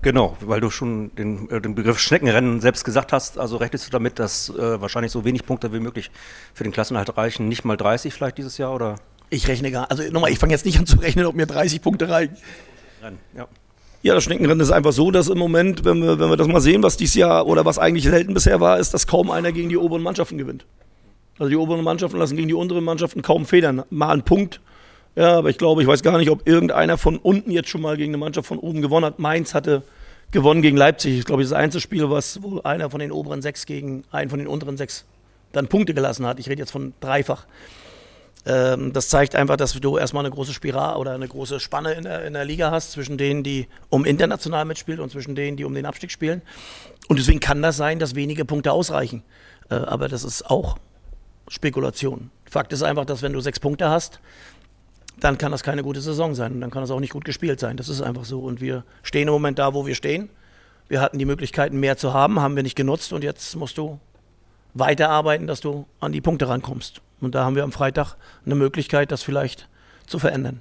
Genau, 0.00 0.36
weil 0.40 0.60
du 0.60 0.70
schon 0.70 1.12
den, 1.16 1.50
äh, 1.50 1.60
den, 1.60 1.74
Begriff 1.74 1.98
Schneckenrennen 1.98 2.60
selbst 2.60 2.84
gesagt 2.84 3.12
hast, 3.12 3.38
also 3.38 3.56
rechnest 3.56 3.88
du 3.88 3.90
damit, 3.90 4.20
dass 4.20 4.50
äh, 4.50 4.80
wahrscheinlich 4.80 5.10
so 5.10 5.24
wenig 5.24 5.44
Punkte 5.44 5.72
wie 5.72 5.80
möglich 5.80 6.12
für 6.54 6.62
den 6.62 6.72
Klassenhalt 6.72 7.16
reichen, 7.16 7.48
nicht 7.48 7.64
mal 7.64 7.76
30 7.76 8.14
vielleicht 8.14 8.38
dieses 8.38 8.56
Jahr 8.56 8.72
oder? 8.72 8.94
Ich 9.30 9.48
rechne 9.48 9.70
gar, 9.70 9.90
also 9.90 10.02
nochmal, 10.10 10.30
ich 10.30 10.38
fange 10.38 10.52
jetzt 10.52 10.64
nicht 10.64 10.78
an 10.78 10.86
zu 10.86 10.98
rechnen, 10.98 11.26
ob 11.26 11.34
mir 11.34 11.46
30 11.46 11.82
Punkte 11.82 12.08
reichen. 12.08 12.36
Ja. 13.36 13.46
Ja, 14.00 14.14
das 14.14 14.24
Schneckenrennen 14.24 14.60
ist 14.60 14.70
einfach 14.70 14.92
so, 14.92 15.10
dass 15.10 15.28
im 15.28 15.38
Moment, 15.38 15.84
wenn 15.84 16.00
wir, 16.00 16.20
wenn 16.20 16.30
wir 16.30 16.36
das 16.36 16.46
mal 16.46 16.60
sehen, 16.60 16.84
was 16.84 16.96
dieses 16.96 17.16
Jahr 17.16 17.46
oder 17.46 17.64
was 17.64 17.78
eigentlich 17.78 18.04
selten 18.04 18.32
bisher 18.32 18.60
war, 18.60 18.78
ist, 18.78 18.94
dass 18.94 19.08
kaum 19.08 19.30
einer 19.30 19.50
gegen 19.50 19.68
die 19.68 19.76
oberen 19.76 20.02
Mannschaften 20.02 20.38
gewinnt. 20.38 20.64
Also 21.38 21.50
die 21.50 21.56
oberen 21.56 21.82
Mannschaften 21.82 22.16
lassen 22.16 22.36
gegen 22.36 22.48
die 22.48 22.54
unteren 22.54 22.84
Mannschaften 22.84 23.22
kaum 23.22 23.44
federn. 23.44 23.82
Mal 23.90 24.10
einen 24.10 24.22
Punkt, 24.22 24.60
ja, 25.16 25.38
aber 25.38 25.50
ich 25.50 25.58
glaube, 25.58 25.82
ich 25.82 25.88
weiß 25.88 26.02
gar 26.02 26.16
nicht, 26.16 26.30
ob 26.30 26.46
irgendeiner 26.46 26.96
von 26.96 27.16
unten 27.16 27.50
jetzt 27.50 27.68
schon 27.68 27.80
mal 27.80 27.96
gegen 27.96 28.10
eine 28.10 28.18
Mannschaft 28.18 28.46
von 28.46 28.58
oben 28.58 28.82
gewonnen 28.82 29.04
hat. 29.04 29.18
Mainz 29.18 29.52
hatte 29.52 29.82
gewonnen 30.30 30.62
gegen 30.62 30.76
Leipzig. 30.76 31.18
Ich 31.18 31.24
glaube, 31.24 31.42
das 31.42 31.52
einzige 31.52 31.80
Spiel, 31.80 32.08
was 32.08 32.40
wohl 32.40 32.60
einer 32.62 32.90
von 32.90 33.00
den 33.00 33.10
oberen 33.10 33.42
sechs 33.42 33.66
gegen 33.66 34.04
einen 34.12 34.30
von 34.30 34.38
den 34.38 34.46
unteren 34.46 34.76
sechs 34.76 35.04
dann 35.50 35.66
Punkte 35.66 35.92
gelassen 35.92 36.24
hat. 36.24 36.38
Ich 36.38 36.48
rede 36.48 36.60
jetzt 36.60 36.70
von 36.70 36.92
dreifach. 37.00 37.46
Ähm, 38.46 38.92
das 38.92 39.08
zeigt 39.08 39.34
einfach, 39.34 39.56
dass 39.56 39.72
du 39.72 39.98
erstmal 39.98 40.24
eine 40.24 40.34
große 40.34 40.52
Spirale 40.52 40.98
oder 40.98 41.12
eine 41.12 41.28
große 41.28 41.60
Spanne 41.60 41.92
in 41.92 42.04
der, 42.04 42.24
in 42.24 42.32
der 42.32 42.44
Liga 42.44 42.70
hast 42.70 42.92
zwischen 42.92 43.18
denen, 43.18 43.42
die 43.42 43.68
um 43.90 44.04
international 44.04 44.64
mitspielen 44.64 45.00
und 45.00 45.10
zwischen 45.10 45.34
denen, 45.34 45.56
die 45.56 45.64
um 45.64 45.74
den 45.74 45.86
Abstieg 45.86 46.10
spielen. 46.10 46.42
Und 47.08 47.18
deswegen 47.18 47.40
kann 47.40 47.62
das 47.62 47.76
sein, 47.76 47.98
dass 47.98 48.14
wenige 48.14 48.44
Punkte 48.44 48.72
ausreichen. 48.72 49.22
Äh, 49.70 49.74
aber 49.74 50.08
das 50.08 50.24
ist 50.24 50.48
auch 50.50 50.78
Spekulation. 51.48 52.30
Fakt 52.44 52.72
ist 52.72 52.82
einfach, 52.82 53.04
dass 53.04 53.22
wenn 53.22 53.32
du 53.32 53.40
sechs 53.40 53.60
Punkte 53.60 53.88
hast, 53.88 54.20
dann 55.20 55.36
kann 55.36 55.52
das 55.52 55.62
keine 55.62 55.82
gute 55.82 56.00
Saison 56.00 56.34
sein 56.34 56.52
und 56.52 56.60
dann 56.60 56.70
kann 56.70 56.82
das 56.82 56.90
auch 56.90 57.00
nicht 57.00 57.12
gut 57.12 57.24
gespielt 57.24 57.58
sein. 57.58 57.76
Das 57.76 57.88
ist 57.88 58.00
einfach 58.00 58.24
so. 58.24 58.40
Und 58.40 58.60
wir 58.60 58.84
stehen 59.02 59.28
im 59.28 59.34
Moment 59.34 59.58
da, 59.58 59.74
wo 59.74 59.86
wir 59.86 59.94
stehen. 59.94 60.30
Wir 60.88 61.00
hatten 61.00 61.18
die 61.18 61.24
Möglichkeiten, 61.24 61.80
mehr 61.80 61.96
zu 61.96 62.14
haben, 62.14 62.40
haben 62.40 62.56
wir 62.56 62.62
nicht 62.62 62.76
genutzt 62.76 63.12
und 63.12 63.24
jetzt 63.24 63.56
musst 63.56 63.76
du 63.76 63.98
weiterarbeiten, 64.74 65.46
dass 65.46 65.60
du 65.60 65.86
an 66.00 66.12
die 66.12 66.20
Punkte 66.20 66.48
rankommst. 66.48 67.02
Und 67.20 67.34
da 67.34 67.44
haben 67.44 67.56
wir 67.56 67.64
am 67.64 67.72
Freitag 67.72 68.16
eine 68.44 68.54
Möglichkeit, 68.54 69.10
das 69.12 69.22
vielleicht 69.22 69.68
zu 70.06 70.18
verändern. 70.18 70.60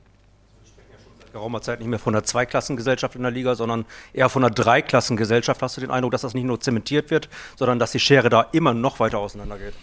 Geraumer 1.33 1.61
Zeit 1.61 1.79
nicht 1.79 1.87
mehr 1.87 1.99
von 1.99 2.15
einer 2.15 2.23
Zweiklassengesellschaft 2.23 3.15
in 3.15 3.21
der 3.21 3.31
Liga, 3.31 3.55
sondern 3.55 3.85
eher 4.13 4.29
von 4.29 4.43
einer 4.43 4.53
Dreiklassengesellschaft. 4.53 5.61
Hast 5.61 5.77
du 5.77 5.81
den 5.81 5.91
Eindruck, 5.91 6.11
dass 6.11 6.21
das 6.21 6.33
nicht 6.33 6.45
nur 6.45 6.59
zementiert 6.59 7.11
wird, 7.11 7.29
sondern 7.55 7.79
dass 7.79 7.91
die 7.91 7.99
Schere 7.99 8.29
da 8.29 8.47
immer 8.53 8.73
noch 8.73 8.99
weiter 8.99 9.19
auseinandergeht? 9.19 9.73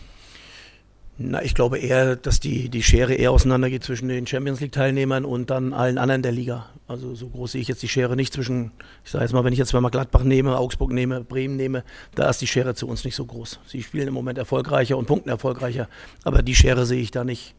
Na, 1.17 1.43
ich 1.43 1.55
glaube 1.55 1.79
eher, 1.79 2.17
dass 2.17 2.41
die, 2.41 2.69
die 2.69 2.83
Schere 2.83 3.15
eher 3.15 3.31
auseinandergeht 3.31 3.85
zwischen 3.85 4.09
den 4.09 4.27
Champions 4.27 4.61
League-Teilnehmern 4.61 5.25
und 5.25 5.49
dann 5.49 5.73
allen 5.73 5.97
anderen 5.97 6.23
der 6.23 6.33
Liga. 6.33 6.67
Also 6.89 7.15
so 7.15 7.29
groß 7.29 7.53
sehe 7.53 7.61
ich 7.61 7.69
jetzt 7.69 7.85
die 7.85 7.89
Schere 7.89 8.17
nicht 8.17 8.33
zwischen, 8.33 8.73
ich 9.05 9.13
sage 9.13 9.25
jetzt 9.25 9.33
mal, 9.33 9.45
wenn 9.45 9.53
ich 9.53 9.59
jetzt 9.61 9.73
mal 9.73 9.89
Gladbach 9.91 10.25
nehme, 10.25 10.59
Augsburg 10.59 10.91
nehme, 10.91 11.23
Bremen 11.23 11.57
nehme, 11.57 11.85
da 12.17 12.29
ist 12.29 12.41
die 12.41 12.49
Schere 12.49 12.75
zu 12.75 12.89
uns 12.89 13.05
nicht 13.05 13.15
so 13.15 13.25
groß. 13.27 13.61
Sie 13.65 13.83
spielen 13.85 14.09
im 14.09 14.15
Moment 14.15 14.39
erfolgreicher 14.39 14.99
und 14.99 15.07
punkten 15.07 15.29
erfolgreicher, 15.29 15.89
aber 16.25 16.43
die 16.43 16.57
Schere 16.57 16.85
sehe 16.85 17.01
ich 17.01 17.13
da 17.13 17.23
nicht 17.23 17.55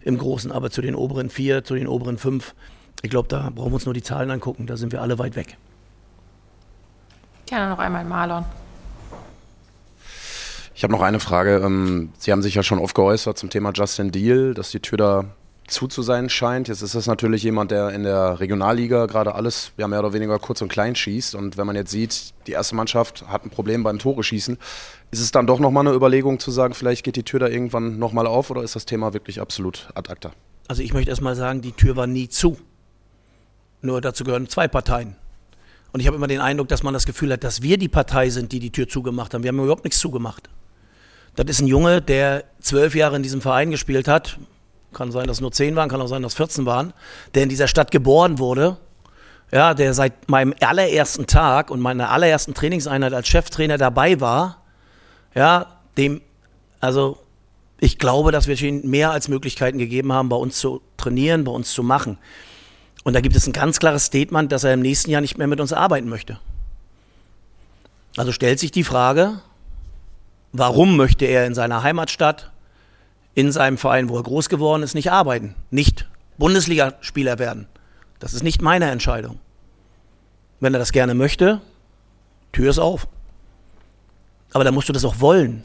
im 0.00 0.18
Großen. 0.18 0.50
Aber 0.50 0.70
zu 0.70 0.82
den 0.82 0.96
oberen 0.96 1.30
vier, 1.30 1.62
zu 1.62 1.76
den 1.76 1.86
oberen 1.86 2.18
fünf, 2.18 2.56
ich 3.02 3.10
glaube, 3.10 3.28
da 3.28 3.50
brauchen 3.54 3.70
wir 3.70 3.74
uns 3.76 3.84
nur 3.84 3.94
die 3.94 4.02
Zahlen 4.02 4.32
angucken, 4.32 4.66
da 4.66 4.76
sind 4.76 4.90
wir 4.90 5.00
alle 5.00 5.16
weit 5.20 5.36
weg. 5.36 5.56
Gerne 7.46 7.70
noch 7.70 7.78
einmal 7.78 8.04
Marlon. 8.04 8.44
Ich 10.76 10.84
habe 10.84 10.92
noch 10.92 11.00
eine 11.00 11.20
Frage. 11.20 11.62
Ähm, 11.64 12.10
Sie 12.18 12.30
haben 12.30 12.42
sich 12.42 12.54
ja 12.54 12.62
schon 12.62 12.78
oft 12.78 12.94
geäußert 12.94 13.38
zum 13.38 13.48
Thema 13.48 13.72
Justin 13.74 14.12
Deal, 14.12 14.52
dass 14.52 14.70
die 14.70 14.80
Tür 14.80 14.98
da 14.98 15.24
zu 15.66 15.88
zu 15.88 16.02
sein 16.02 16.28
scheint. 16.28 16.68
Jetzt 16.68 16.82
ist 16.82 16.94
das 16.94 17.06
natürlich 17.06 17.42
jemand, 17.42 17.70
der 17.70 17.88
in 17.90 18.02
der 18.02 18.40
Regionalliga 18.40 19.06
gerade 19.06 19.34
alles 19.34 19.72
ja, 19.78 19.88
mehr 19.88 20.00
oder 20.00 20.12
weniger 20.12 20.38
kurz 20.38 20.60
und 20.60 20.68
klein 20.68 20.94
schießt. 20.94 21.34
Und 21.34 21.56
wenn 21.56 21.66
man 21.66 21.76
jetzt 21.76 21.90
sieht, 21.90 22.34
die 22.46 22.52
erste 22.52 22.76
Mannschaft 22.76 23.26
hat 23.26 23.46
ein 23.46 23.50
Problem 23.50 23.84
beim 23.84 23.98
Tore 23.98 24.22
schießen, 24.22 24.58
ist 25.10 25.20
es 25.20 25.32
dann 25.32 25.46
doch 25.46 25.60
nochmal 25.60 25.86
eine 25.86 25.96
Überlegung 25.96 26.38
zu 26.38 26.50
sagen, 26.50 26.74
vielleicht 26.74 27.04
geht 27.04 27.16
die 27.16 27.22
Tür 27.22 27.40
da 27.40 27.48
irgendwann 27.48 27.98
nochmal 27.98 28.26
auf 28.26 28.50
oder 28.50 28.62
ist 28.62 28.76
das 28.76 28.84
Thema 28.84 29.14
wirklich 29.14 29.40
absolut 29.40 29.88
ad 29.94 30.12
acta? 30.12 30.32
Also 30.68 30.82
ich 30.82 30.92
möchte 30.92 31.08
erstmal 31.08 31.36
sagen, 31.36 31.62
die 31.62 31.72
Tür 31.72 31.96
war 31.96 32.06
nie 32.06 32.28
zu. 32.28 32.58
Nur 33.80 34.02
dazu 34.02 34.24
gehören 34.24 34.46
zwei 34.46 34.68
Parteien. 34.68 35.16
Und 35.92 36.00
ich 36.00 36.06
habe 36.06 36.18
immer 36.18 36.28
den 36.28 36.42
Eindruck, 36.42 36.68
dass 36.68 36.82
man 36.82 36.92
das 36.92 37.06
Gefühl 37.06 37.32
hat, 37.32 37.44
dass 37.44 37.62
wir 37.62 37.78
die 37.78 37.88
Partei 37.88 38.28
sind, 38.28 38.52
die 38.52 38.60
die 38.60 38.72
Tür 38.72 38.86
zugemacht 38.86 39.32
haben. 39.32 39.42
Wir 39.42 39.48
haben 39.48 39.58
überhaupt 39.58 39.84
nichts 39.84 39.98
zugemacht. 40.00 40.50
Das 41.36 41.46
ist 41.46 41.60
ein 41.60 41.66
Junge, 41.66 42.00
der 42.00 42.44
zwölf 42.60 42.94
Jahre 42.94 43.16
in 43.16 43.22
diesem 43.22 43.42
Verein 43.42 43.70
gespielt 43.70 44.08
hat. 44.08 44.38
Kann 44.92 45.12
sein, 45.12 45.26
dass 45.26 45.42
nur 45.42 45.52
zehn 45.52 45.76
waren, 45.76 45.90
kann 45.90 46.00
auch 46.00 46.06
sein, 46.06 46.22
dass 46.22 46.32
es 46.32 46.36
14 46.36 46.64
waren. 46.64 46.94
Der 47.34 47.42
in 47.42 47.50
dieser 47.50 47.68
Stadt 47.68 47.90
geboren 47.90 48.38
wurde. 48.38 48.78
Ja, 49.52 49.74
der 49.74 49.94
seit 49.94 50.28
meinem 50.28 50.54
allerersten 50.60 51.26
Tag 51.26 51.70
und 51.70 51.80
meiner 51.80 52.10
allerersten 52.10 52.54
Trainingseinheit 52.54 53.12
als 53.12 53.28
Cheftrainer 53.28 53.78
dabei 53.78 54.20
war. 54.20 54.62
Ja, 55.34 55.66
dem, 55.96 56.22
also 56.80 57.18
ich 57.78 57.98
glaube, 57.98 58.32
dass 58.32 58.48
wir 58.48 58.60
ihm 58.60 58.88
mehr 58.88 59.10
als 59.10 59.28
Möglichkeiten 59.28 59.78
gegeben 59.78 60.12
haben, 60.12 60.30
bei 60.30 60.36
uns 60.36 60.58
zu 60.58 60.80
trainieren, 60.96 61.44
bei 61.44 61.52
uns 61.52 61.72
zu 61.72 61.82
machen. 61.82 62.18
Und 63.04 63.12
da 63.12 63.20
gibt 63.20 63.36
es 63.36 63.46
ein 63.46 63.52
ganz 63.52 63.78
klares 63.78 64.06
Statement, 64.06 64.50
dass 64.50 64.64
er 64.64 64.74
im 64.74 64.80
nächsten 64.80 65.10
Jahr 65.10 65.20
nicht 65.20 65.38
mehr 65.38 65.46
mit 65.46 65.60
uns 65.60 65.72
arbeiten 65.72 66.08
möchte. 66.08 66.40
Also 68.16 68.32
stellt 68.32 68.58
sich 68.58 68.72
die 68.72 68.82
Frage, 68.82 69.40
Warum 70.52 70.96
möchte 70.96 71.24
er 71.26 71.46
in 71.46 71.54
seiner 71.54 71.82
Heimatstadt, 71.82 72.50
in 73.34 73.52
seinem 73.52 73.78
Verein, 73.78 74.08
wo 74.08 74.16
er 74.16 74.22
groß 74.22 74.48
geworden 74.48 74.82
ist, 74.82 74.94
nicht 74.94 75.12
arbeiten, 75.12 75.54
nicht 75.70 76.08
Bundesligaspieler 76.38 77.38
werden? 77.38 77.68
Das 78.18 78.32
ist 78.34 78.42
nicht 78.42 78.62
meine 78.62 78.90
Entscheidung. 78.90 79.38
Wenn 80.60 80.74
er 80.74 80.78
das 80.78 80.92
gerne 80.92 81.14
möchte, 81.14 81.60
Tür 82.52 82.70
ist 82.70 82.78
auf. 82.78 83.08
Aber 84.52 84.64
dann 84.64 84.74
musst 84.74 84.88
du 84.88 84.92
das 84.92 85.04
auch 85.04 85.20
wollen. 85.20 85.62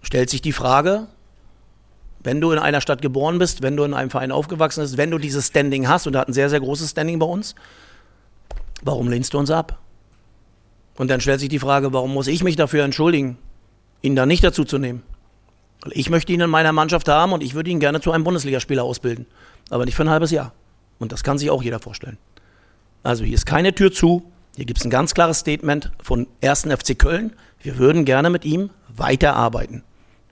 Stellt 0.00 0.30
sich 0.30 0.40
die 0.40 0.52
Frage, 0.52 1.08
wenn 2.22 2.40
du 2.40 2.52
in 2.52 2.58
einer 2.58 2.80
Stadt 2.80 3.02
geboren 3.02 3.38
bist, 3.38 3.62
wenn 3.62 3.76
du 3.76 3.84
in 3.84 3.94
einem 3.94 4.10
Verein 4.10 4.32
aufgewachsen 4.32 4.82
bist, 4.82 4.96
wenn 4.96 5.10
du 5.10 5.18
dieses 5.18 5.48
Standing 5.48 5.88
hast, 5.88 6.06
und 6.06 6.14
er 6.14 6.22
hat 6.22 6.28
ein 6.28 6.32
sehr, 6.32 6.48
sehr 6.50 6.60
großes 6.60 6.90
Standing 6.90 7.18
bei 7.18 7.26
uns, 7.26 7.54
warum 8.82 9.08
lehnst 9.08 9.34
du 9.34 9.38
uns 9.38 9.50
ab? 9.50 9.78
Und 11.00 11.08
dann 11.08 11.22
stellt 11.22 11.40
sich 11.40 11.48
die 11.48 11.58
Frage, 11.58 11.94
warum 11.94 12.12
muss 12.12 12.26
ich 12.26 12.44
mich 12.44 12.56
dafür 12.56 12.84
entschuldigen? 12.84 13.38
ihn 14.02 14.16
da 14.16 14.26
nicht 14.26 14.44
dazu 14.44 14.64
zu 14.64 14.76
nehmen. 14.76 15.02
Ich 15.92 16.10
möchte 16.10 16.30
ihn 16.30 16.42
in 16.42 16.50
meiner 16.50 16.72
Mannschaft 16.72 17.08
haben 17.08 17.32
und 17.32 17.42
ich 17.42 17.54
würde 17.54 17.70
ihn 17.70 17.80
gerne 17.80 18.02
zu 18.02 18.12
einem 18.12 18.22
Bundesligaspieler 18.22 18.84
ausbilden. 18.84 19.24
Aber 19.70 19.86
nicht 19.86 19.94
für 19.94 20.02
ein 20.02 20.10
halbes 20.10 20.30
Jahr. 20.30 20.52
Und 20.98 21.10
das 21.10 21.24
kann 21.24 21.38
sich 21.38 21.48
auch 21.48 21.62
jeder 21.62 21.78
vorstellen. 21.78 22.18
Also 23.02 23.24
hier 23.24 23.34
ist 23.34 23.46
keine 23.46 23.74
Tür 23.74 23.90
zu. 23.90 24.30
Hier 24.56 24.66
gibt 24.66 24.78
es 24.78 24.84
ein 24.84 24.90
ganz 24.90 25.14
klares 25.14 25.38
Statement 25.38 25.90
von 26.02 26.26
1. 26.42 26.64
FC 26.64 26.98
Köln. 26.98 27.32
Wir 27.62 27.78
würden 27.78 28.04
gerne 28.04 28.28
mit 28.28 28.44
ihm 28.44 28.68
weiterarbeiten. 28.94 29.82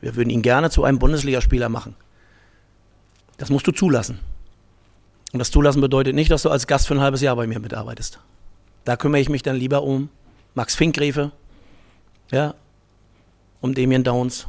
Wir 0.03 0.17
würden 0.17 0.29
ihn 0.29 0.43
gerne 0.43 0.69
zu 0.69 0.85
einem 0.85 0.99
Bundesligaspieler 0.99 1.71
machen. 1.71 1.97
Das 3.39 3.49
musst 3.49 3.67
du 3.67 3.73
zulassen. 3.73 4.21
Und 5.33 5.39
das 5.39 5.51
Zulassen 5.51 5.81
bedeutet 5.81 6.15
nicht, 6.15 6.31
dass 6.31 6.43
du 6.43 6.51
als 6.51 6.67
Gast 6.67 6.89
für 6.89 6.95
ein 6.95 7.01
halbes 7.01 7.23
Jahr 7.23 7.37
bei 7.37 7.47
mir 7.47 7.59
mitarbeitest. 7.59 8.19
Da 8.85 8.97
kümmere 8.97 9.23
ich 9.23 9.31
mich 9.31 9.43
dann 9.43 9.57
lieber 9.57 9.83
um 9.83 10.11
Max 10.59 10.75
Finkgräfe, 10.75 11.31
ja, 12.33 12.55
um 13.61 13.77
Damien 13.77 14.03
Downs. 14.03 14.49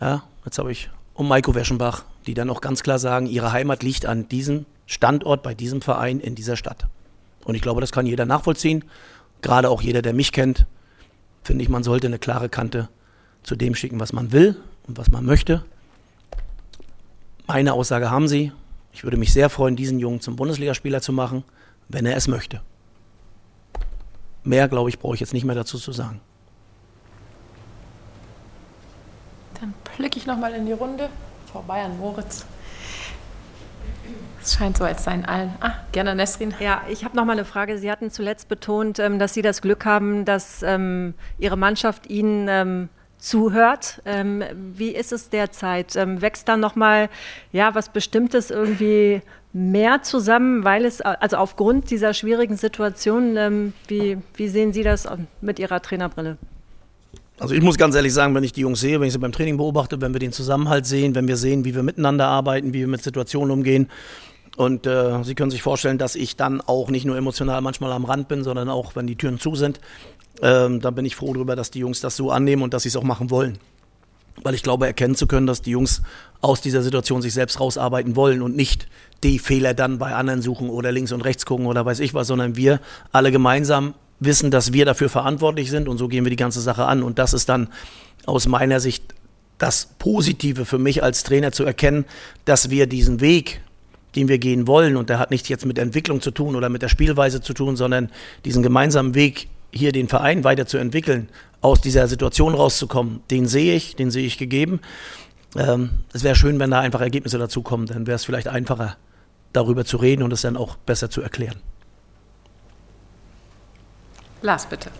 Ja, 0.00 0.22
jetzt 0.44 0.56
habe 0.60 0.70
ich 0.70 0.88
um 1.14 1.26
Maiko 1.26 1.52
Weschenbach, 1.52 2.04
die 2.28 2.34
dann 2.34 2.48
auch 2.48 2.60
ganz 2.60 2.84
klar 2.84 3.00
sagen, 3.00 3.26
ihre 3.26 3.50
Heimat 3.50 3.82
liegt 3.82 4.06
an 4.06 4.28
diesem 4.28 4.66
Standort, 4.86 5.42
bei 5.42 5.52
diesem 5.52 5.82
Verein, 5.82 6.20
in 6.20 6.36
dieser 6.36 6.54
Stadt. 6.54 6.86
Und 7.44 7.56
ich 7.56 7.60
glaube, 7.60 7.80
das 7.80 7.90
kann 7.90 8.06
jeder 8.06 8.24
nachvollziehen. 8.24 8.84
Gerade 9.42 9.68
auch 9.68 9.82
jeder, 9.82 10.00
der 10.00 10.12
mich 10.12 10.30
kennt, 10.30 10.64
finde 11.42 11.64
ich, 11.64 11.68
man 11.68 11.82
sollte 11.82 12.06
eine 12.06 12.20
klare 12.20 12.48
Kante 12.48 12.88
zu 13.42 13.56
dem 13.56 13.74
schicken, 13.74 13.98
was 13.98 14.12
man 14.12 14.30
will 14.30 14.54
und 14.86 14.96
was 14.96 15.10
man 15.10 15.24
möchte. 15.24 15.64
Meine 17.48 17.72
Aussage 17.72 18.12
haben 18.12 18.28
Sie. 18.28 18.52
Ich 18.92 19.02
würde 19.02 19.16
mich 19.16 19.32
sehr 19.32 19.50
freuen, 19.50 19.74
diesen 19.74 19.98
Jungen 19.98 20.20
zum 20.20 20.36
Bundesligaspieler 20.36 21.00
zu 21.00 21.12
machen, 21.12 21.42
wenn 21.88 22.06
er 22.06 22.16
es 22.16 22.28
möchte. 22.28 22.62
Mehr, 24.46 24.68
glaube 24.68 24.88
ich, 24.88 25.00
brauche 25.00 25.14
ich 25.14 25.20
jetzt 25.20 25.32
nicht 25.32 25.44
mehr 25.44 25.56
dazu 25.56 25.76
zu 25.76 25.90
sagen. 25.90 26.20
Dann 29.60 29.74
blicke 29.96 30.18
ich 30.18 30.26
nochmal 30.26 30.54
in 30.54 30.66
die 30.66 30.72
Runde. 30.72 31.08
Vorbei 31.50 31.82
an 31.82 31.98
Moritz. 31.98 32.46
Es 34.40 34.54
scheint 34.54 34.76
so, 34.76 34.84
als 34.84 35.02
seien 35.02 35.24
allen. 35.24 35.52
Ah, 35.60 35.72
gerne 35.90 36.14
Nesrin. 36.14 36.54
Ja, 36.60 36.82
ich 36.88 37.04
habe 37.04 37.16
noch 37.16 37.24
mal 37.24 37.32
eine 37.32 37.44
Frage. 37.44 37.76
Sie 37.78 37.90
hatten 37.90 38.08
zuletzt 38.08 38.48
betont, 38.48 39.00
ähm, 39.00 39.18
dass 39.18 39.34
Sie 39.34 39.42
das 39.42 39.62
Glück 39.62 39.84
haben, 39.84 40.24
dass 40.24 40.62
ähm, 40.62 41.14
Ihre 41.38 41.56
Mannschaft 41.56 42.06
Ihnen 42.06 42.46
ähm, 42.48 42.88
zuhört. 43.18 44.02
Ähm, 44.04 44.42
wie 44.74 44.90
ist 44.90 45.12
es 45.12 45.30
derzeit? 45.30 45.96
Ähm, 45.96 46.22
wächst 46.22 46.48
da 46.48 46.56
noch 46.56 46.76
mal 46.76 47.08
ja 47.52 47.74
was 47.74 47.90
Bestimmtes 47.90 48.50
irgendwie 48.50 49.22
mehr 49.52 50.02
zusammen, 50.02 50.64
weil 50.64 50.84
es 50.84 51.00
also 51.00 51.36
aufgrund 51.38 51.90
dieser 51.90 52.14
schwierigen 52.14 52.56
Situation? 52.56 53.36
Ähm, 53.36 53.72
wie, 53.88 54.18
wie 54.34 54.48
sehen 54.48 54.72
Sie 54.72 54.82
das 54.82 55.08
mit 55.40 55.58
Ihrer 55.58 55.80
Trainerbrille? 55.80 56.36
Also 57.38 57.54
ich 57.54 57.62
muss 57.62 57.76
ganz 57.76 57.94
ehrlich 57.94 58.14
sagen, 58.14 58.34
wenn 58.34 58.44
ich 58.44 58.52
die 58.52 58.62
Jungs 58.62 58.80
sehe, 58.80 58.98
wenn 58.98 59.08
ich 59.08 59.12
sie 59.12 59.18
beim 59.18 59.32
Training 59.32 59.58
beobachte, 59.58 60.00
wenn 60.00 60.14
wir 60.14 60.20
den 60.20 60.32
Zusammenhalt 60.32 60.86
sehen, 60.86 61.14
wenn 61.14 61.28
wir 61.28 61.36
sehen, 61.36 61.66
wie 61.66 61.74
wir 61.74 61.82
miteinander 61.82 62.26
arbeiten, 62.26 62.72
wie 62.72 62.80
wir 62.80 62.86
mit 62.86 63.02
Situationen 63.02 63.50
umgehen. 63.50 63.88
Und 64.56 64.86
äh, 64.86 65.22
Sie 65.22 65.34
können 65.34 65.50
sich 65.50 65.60
vorstellen, 65.60 65.98
dass 65.98 66.16
ich 66.16 66.36
dann 66.36 66.62
auch 66.62 66.88
nicht 66.88 67.04
nur 67.04 67.16
emotional 67.16 67.60
manchmal 67.60 67.92
am 67.92 68.06
Rand 68.06 68.28
bin, 68.28 68.42
sondern 68.42 68.70
auch, 68.70 68.96
wenn 68.96 69.06
die 69.06 69.16
Türen 69.16 69.38
zu 69.38 69.54
sind, 69.54 69.80
ähm, 70.42 70.80
dann 70.80 70.94
bin 70.94 71.04
ich 71.04 71.16
froh 71.16 71.32
darüber, 71.32 71.56
dass 71.56 71.70
die 71.70 71.80
Jungs 71.80 72.00
das 72.00 72.16
so 72.16 72.30
annehmen 72.30 72.62
und 72.62 72.74
dass 72.74 72.82
sie 72.82 72.88
es 72.88 72.96
auch 72.96 73.02
machen 73.02 73.30
wollen. 73.30 73.58
Weil 74.42 74.54
ich 74.54 74.62
glaube, 74.62 74.86
erkennen 74.86 75.14
zu 75.14 75.26
können, 75.26 75.46
dass 75.46 75.62
die 75.62 75.70
Jungs 75.70 76.02
aus 76.40 76.60
dieser 76.60 76.82
Situation 76.82 77.22
sich 77.22 77.32
selbst 77.32 77.58
rausarbeiten 77.58 78.16
wollen 78.16 78.42
und 78.42 78.54
nicht 78.54 78.86
die 79.22 79.38
Fehler 79.38 79.72
dann 79.72 79.98
bei 79.98 80.14
anderen 80.14 80.42
suchen 80.42 80.68
oder 80.68 80.92
links 80.92 81.12
und 81.12 81.22
rechts 81.22 81.46
gucken 81.46 81.66
oder 81.66 81.86
weiß 81.86 82.00
ich 82.00 82.12
was, 82.12 82.26
sondern 82.26 82.56
wir 82.56 82.80
alle 83.12 83.32
gemeinsam 83.32 83.94
wissen, 84.20 84.50
dass 84.50 84.72
wir 84.72 84.84
dafür 84.84 85.08
verantwortlich 85.08 85.70
sind 85.70 85.88
und 85.88 85.98
so 85.98 86.08
gehen 86.08 86.24
wir 86.24 86.30
die 86.30 86.36
ganze 86.36 86.60
Sache 86.60 86.84
an. 86.84 87.02
Und 87.02 87.18
das 87.18 87.32
ist 87.32 87.48
dann 87.48 87.68
aus 88.26 88.46
meiner 88.46 88.80
Sicht 88.80 89.14
das 89.58 89.88
Positive 89.98 90.64
für 90.64 90.78
mich 90.78 91.02
als 91.02 91.22
Trainer 91.22 91.52
zu 91.52 91.64
erkennen, 91.64 92.04
dass 92.44 92.70
wir 92.70 92.86
diesen 92.86 93.20
Weg, 93.20 93.62
den 94.14 94.28
wir 94.28 94.38
gehen 94.38 94.66
wollen, 94.66 94.96
und 94.96 95.08
der 95.08 95.18
hat 95.18 95.30
nichts 95.30 95.48
jetzt 95.48 95.66
mit 95.66 95.78
Entwicklung 95.78 96.20
zu 96.20 96.30
tun 96.30 96.56
oder 96.56 96.68
mit 96.68 96.82
der 96.82 96.88
Spielweise 96.88 97.40
zu 97.40 97.54
tun, 97.54 97.76
sondern 97.76 98.10
diesen 98.44 98.62
gemeinsamen 98.62 99.14
Weg, 99.14 99.48
hier 99.76 99.92
den 99.92 100.08
Verein 100.08 100.44
weiterzuentwickeln, 100.44 101.28
aus 101.60 101.80
dieser 101.80 102.08
Situation 102.08 102.54
rauszukommen, 102.54 103.20
den 103.30 103.46
sehe 103.46 103.74
ich, 103.74 103.96
den 103.96 104.10
sehe 104.10 104.26
ich 104.26 104.38
gegeben. 104.38 104.80
Ähm, 105.56 105.90
es 106.12 106.22
wäre 106.24 106.34
schön, 106.34 106.58
wenn 106.58 106.70
da 106.70 106.80
einfach 106.80 107.00
Ergebnisse 107.00 107.38
dazukommen, 107.38 107.86
dann 107.86 108.06
wäre 108.06 108.16
es 108.16 108.24
vielleicht 108.24 108.48
einfacher, 108.48 108.96
darüber 109.52 109.84
zu 109.84 109.96
reden 109.96 110.22
und 110.22 110.32
es 110.32 110.42
dann 110.42 110.56
auch 110.56 110.76
besser 110.76 111.10
zu 111.10 111.22
erklären. 111.22 111.56
Lars, 114.42 114.66
bitte. 114.66 114.90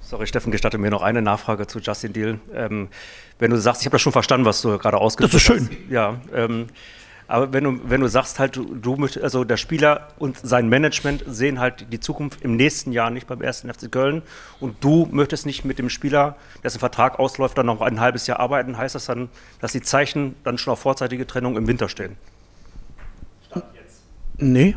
Sorry, 0.00 0.26
Steffen, 0.26 0.52
gestatte 0.52 0.78
mir 0.78 0.90
noch 0.90 1.02
eine 1.02 1.20
Nachfrage 1.20 1.66
zu 1.66 1.80
Justin 1.80 2.12
Deal. 2.12 2.38
Ähm, 2.54 2.88
wenn 3.38 3.50
du 3.50 3.58
sagst, 3.58 3.82
ich 3.82 3.86
habe 3.86 3.94
das 3.94 4.02
schon 4.02 4.12
verstanden, 4.12 4.46
was 4.46 4.62
du 4.62 4.78
gerade 4.78 4.98
ausgeführt 4.98 5.34
hast. 5.34 5.48
Das 5.48 5.56
ist 5.58 5.68
schön. 5.68 5.68
Hast. 5.68 5.90
Ja, 5.90 6.20
ähm, 6.32 6.68
aber 7.28 7.52
wenn 7.52 7.64
du, 7.64 7.80
wenn 7.84 8.00
du 8.00 8.08
sagst 8.08 8.38
halt, 8.38 8.56
du, 8.56 8.74
du 8.74 8.96
also 9.22 9.44
der 9.44 9.56
Spieler 9.56 10.08
und 10.18 10.38
sein 10.42 10.68
Management 10.68 11.24
sehen 11.26 11.58
halt 11.58 11.92
die 11.92 12.00
Zukunft 12.00 12.42
im 12.42 12.56
nächsten 12.56 12.92
Jahr 12.92 13.10
nicht 13.10 13.26
beim 13.26 13.42
ersten 13.42 13.72
FC 13.72 13.90
Köln 13.90 14.22
und 14.60 14.76
du 14.82 15.08
möchtest 15.10 15.46
nicht 15.46 15.64
mit 15.64 15.78
dem 15.78 15.90
Spieler, 15.90 16.36
dessen 16.62 16.78
Vertrag 16.78 17.18
ausläuft, 17.18 17.58
dann 17.58 17.66
noch 17.66 17.80
ein 17.80 18.00
halbes 18.00 18.26
Jahr 18.26 18.40
arbeiten, 18.40 18.78
heißt 18.78 18.94
das 18.94 19.06
dann, 19.06 19.28
dass 19.60 19.72
die 19.72 19.82
Zeichen 19.82 20.36
dann 20.44 20.58
schon 20.58 20.72
auf 20.72 20.80
vorzeitige 20.80 21.26
Trennung 21.26 21.56
im 21.56 21.66
Winter 21.66 21.88
stehen? 21.88 22.16
Stand 23.46 23.64
jetzt. 23.74 24.02
Nee. 24.38 24.76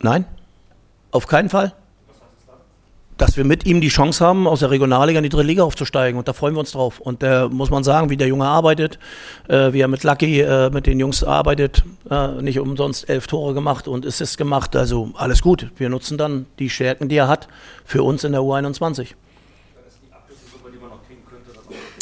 Nein. 0.00 0.24
Auf 1.10 1.26
keinen 1.26 1.48
Fall 1.48 1.74
dass 3.18 3.36
wir 3.36 3.44
mit 3.44 3.66
ihm 3.66 3.80
die 3.80 3.88
Chance 3.88 4.24
haben, 4.24 4.46
aus 4.46 4.60
der 4.60 4.70
Regionalliga 4.70 5.18
in 5.18 5.24
die 5.24 5.28
dritte 5.28 5.46
Liga 5.46 5.64
aufzusteigen. 5.64 6.18
Und 6.18 6.28
da 6.28 6.32
freuen 6.32 6.54
wir 6.54 6.60
uns 6.60 6.70
drauf. 6.70 7.00
Und 7.00 7.22
da 7.22 7.48
muss 7.48 7.68
man 7.68 7.84
sagen, 7.84 8.10
wie 8.10 8.16
der 8.16 8.28
Junge 8.28 8.46
arbeitet, 8.46 8.98
äh, 9.48 9.72
wie 9.72 9.80
er 9.80 9.88
mit 9.88 10.04
Lucky, 10.04 10.40
äh, 10.40 10.70
mit 10.70 10.86
den 10.86 11.00
Jungs 11.00 11.24
arbeitet, 11.24 11.82
äh, 12.10 12.40
nicht 12.40 12.60
umsonst 12.60 13.08
elf 13.10 13.26
Tore 13.26 13.54
gemacht 13.54 13.88
und 13.88 14.06
Assists 14.06 14.36
gemacht. 14.36 14.76
Also 14.76 15.10
alles 15.14 15.42
gut. 15.42 15.70
Wir 15.76 15.88
nutzen 15.88 16.16
dann 16.16 16.46
die 16.60 16.70
Stärken, 16.70 17.08
die 17.08 17.16
er 17.16 17.28
hat, 17.28 17.48
für 17.84 18.04
uns 18.04 18.22
in 18.22 18.32
der 18.32 18.40
U21. 18.40 19.08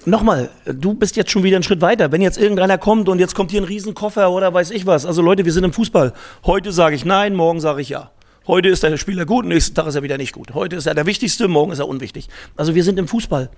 Nochmal, 0.04 0.50
du 0.66 0.94
bist 0.94 1.16
jetzt 1.16 1.32
schon 1.32 1.42
wieder 1.42 1.56
einen 1.56 1.64
Schritt 1.64 1.80
weiter. 1.80 2.12
Wenn 2.12 2.22
jetzt 2.22 2.38
irgendeiner 2.38 2.78
kommt 2.78 3.08
und 3.08 3.18
jetzt 3.18 3.34
kommt 3.34 3.50
hier 3.50 3.60
ein 3.60 3.64
Riesenkoffer 3.64 4.30
oder 4.30 4.54
weiß 4.54 4.70
ich 4.70 4.86
was. 4.86 5.04
Also 5.04 5.20
Leute, 5.20 5.44
wir 5.44 5.52
sind 5.52 5.64
im 5.64 5.72
Fußball. 5.72 6.12
Heute 6.44 6.70
sage 6.70 6.94
ich 6.94 7.04
nein, 7.04 7.34
morgen 7.34 7.58
sage 7.58 7.80
ich 7.80 7.88
ja. 7.88 8.12
Heute 8.46 8.68
ist 8.68 8.84
der 8.84 8.96
Spieler 8.96 9.26
gut, 9.26 9.44
nächsten 9.44 9.74
Tag 9.74 9.88
ist 9.88 9.96
er 9.96 10.04
wieder 10.04 10.18
nicht 10.18 10.32
gut. 10.32 10.54
Heute 10.54 10.76
ist 10.76 10.86
er 10.86 10.94
der 10.94 11.04
Wichtigste, 11.04 11.48
morgen 11.48 11.72
ist 11.72 11.80
er 11.80 11.88
unwichtig. 11.88 12.28
Also 12.56 12.76
wir 12.76 12.84
sind 12.84 12.96
im 12.96 13.08
Fußball. 13.08 13.50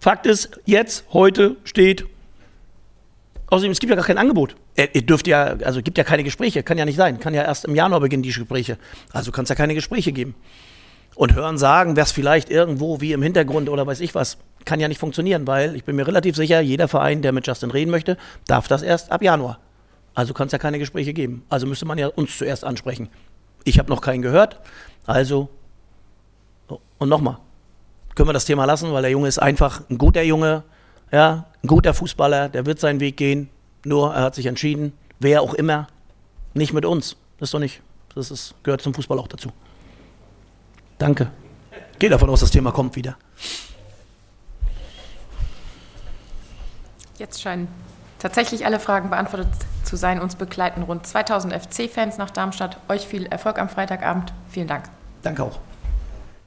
Fakt 0.00 0.26
ist, 0.26 0.60
jetzt, 0.66 1.06
heute 1.14 1.56
steht. 1.64 2.04
Außerdem, 3.46 3.72
es 3.72 3.80
gibt 3.80 3.88
ja 3.88 3.96
gar 3.96 4.04
kein 4.04 4.18
Angebot. 4.18 4.54
Ihr 4.76 5.00
dürft 5.00 5.26
ja, 5.26 5.56
also 5.64 5.80
gibt 5.80 5.96
ja 5.96 6.04
keine 6.04 6.24
Gespräche, 6.24 6.62
kann 6.62 6.76
ja 6.76 6.84
nicht 6.84 6.96
sein. 6.96 7.20
Kann 7.20 7.32
ja 7.32 7.42
erst 7.42 7.64
im 7.64 7.74
Januar 7.74 8.00
beginnen, 8.00 8.22
die 8.22 8.28
Gespräche. 8.28 8.76
Also 9.14 9.32
kann 9.32 9.44
es 9.44 9.48
ja 9.48 9.54
keine 9.54 9.74
Gespräche 9.74 10.12
geben. 10.12 10.34
Und 11.14 11.34
hören 11.34 11.56
sagen, 11.56 11.96
wer 11.96 12.04
es 12.04 12.12
vielleicht 12.12 12.50
irgendwo 12.50 13.00
wie 13.00 13.12
im 13.12 13.22
Hintergrund 13.22 13.70
oder 13.70 13.86
weiß 13.86 14.00
ich 14.00 14.14
was, 14.14 14.36
kann 14.66 14.78
ja 14.78 14.88
nicht 14.88 15.00
funktionieren, 15.00 15.46
weil 15.46 15.74
ich 15.74 15.84
bin 15.84 15.96
mir 15.96 16.06
relativ 16.06 16.36
sicher, 16.36 16.60
jeder 16.60 16.86
Verein, 16.86 17.22
der 17.22 17.32
mit 17.32 17.46
Justin 17.46 17.70
reden 17.70 17.90
möchte, 17.90 18.18
darf 18.46 18.68
das 18.68 18.82
erst 18.82 19.10
ab 19.10 19.22
Januar. 19.22 19.58
Also 20.14 20.34
kann 20.34 20.48
es 20.48 20.52
ja 20.52 20.58
keine 20.58 20.78
Gespräche 20.78 21.14
geben. 21.14 21.44
Also 21.48 21.66
müsste 21.66 21.86
man 21.86 21.96
ja 21.96 22.08
uns 22.08 22.36
zuerst 22.36 22.64
ansprechen. 22.64 23.08
Ich 23.64 23.78
habe 23.78 23.88
noch 23.90 24.00
keinen 24.00 24.22
gehört. 24.22 24.60
Also, 25.06 25.48
und 26.98 27.08
nochmal, 27.08 27.38
können 28.14 28.28
wir 28.28 28.32
das 28.32 28.44
Thema 28.44 28.64
lassen, 28.64 28.92
weil 28.92 29.02
der 29.02 29.10
Junge 29.10 29.28
ist 29.28 29.38
einfach 29.38 29.82
ein 29.88 29.98
guter 29.98 30.22
Junge, 30.22 30.64
ja, 31.12 31.46
ein 31.62 31.66
guter 31.66 31.94
Fußballer, 31.94 32.48
der 32.48 32.66
wird 32.66 32.80
seinen 32.80 33.00
Weg 33.00 33.16
gehen. 33.16 33.48
Nur 33.84 34.12
er 34.12 34.22
hat 34.22 34.34
sich 34.34 34.46
entschieden, 34.46 34.92
wer 35.20 35.40
auch 35.40 35.54
immer, 35.54 35.86
nicht 36.54 36.72
mit 36.72 36.84
uns. 36.84 37.16
Das 37.38 37.48
ist 37.48 37.54
doch 37.54 37.60
nicht, 37.60 37.80
das 38.14 38.30
ist, 38.30 38.54
gehört 38.62 38.82
zum 38.82 38.92
Fußball 38.92 39.18
auch 39.18 39.28
dazu. 39.28 39.50
Danke. 40.98 41.30
Gehe 41.98 42.10
davon 42.10 42.28
aus, 42.28 42.40
das 42.40 42.50
Thema 42.50 42.72
kommt 42.72 42.96
wieder. 42.96 43.16
Jetzt 47.18 47.40
scheinen 47.40 47.68
tatsächlich 48.18 48.66
alle 48.66 48.80
Fragen 48.80 49.10
beantwortet 49.10 49.48
zu 49.84 49.96
sein. 49.96 50.20
Uns 50.20 50.36
begleiten 50.36 50.82
rund 50.82 51.06
2000 51.06 51.54
FC-Fans 51.54 52.18
nach 52.18 52.30
Darmstadt. 52.30 52.78
Euch 52.88 53.06
viel 53.06 53.26
Erfolg 53.26 53.58
am 53.58 53.68
Freitagabend. 53.68 54.32
Vielen 54.48 54.68
Dank. 54.68 54.84
Danke 55.22 55.42
auch. 55.42 55.58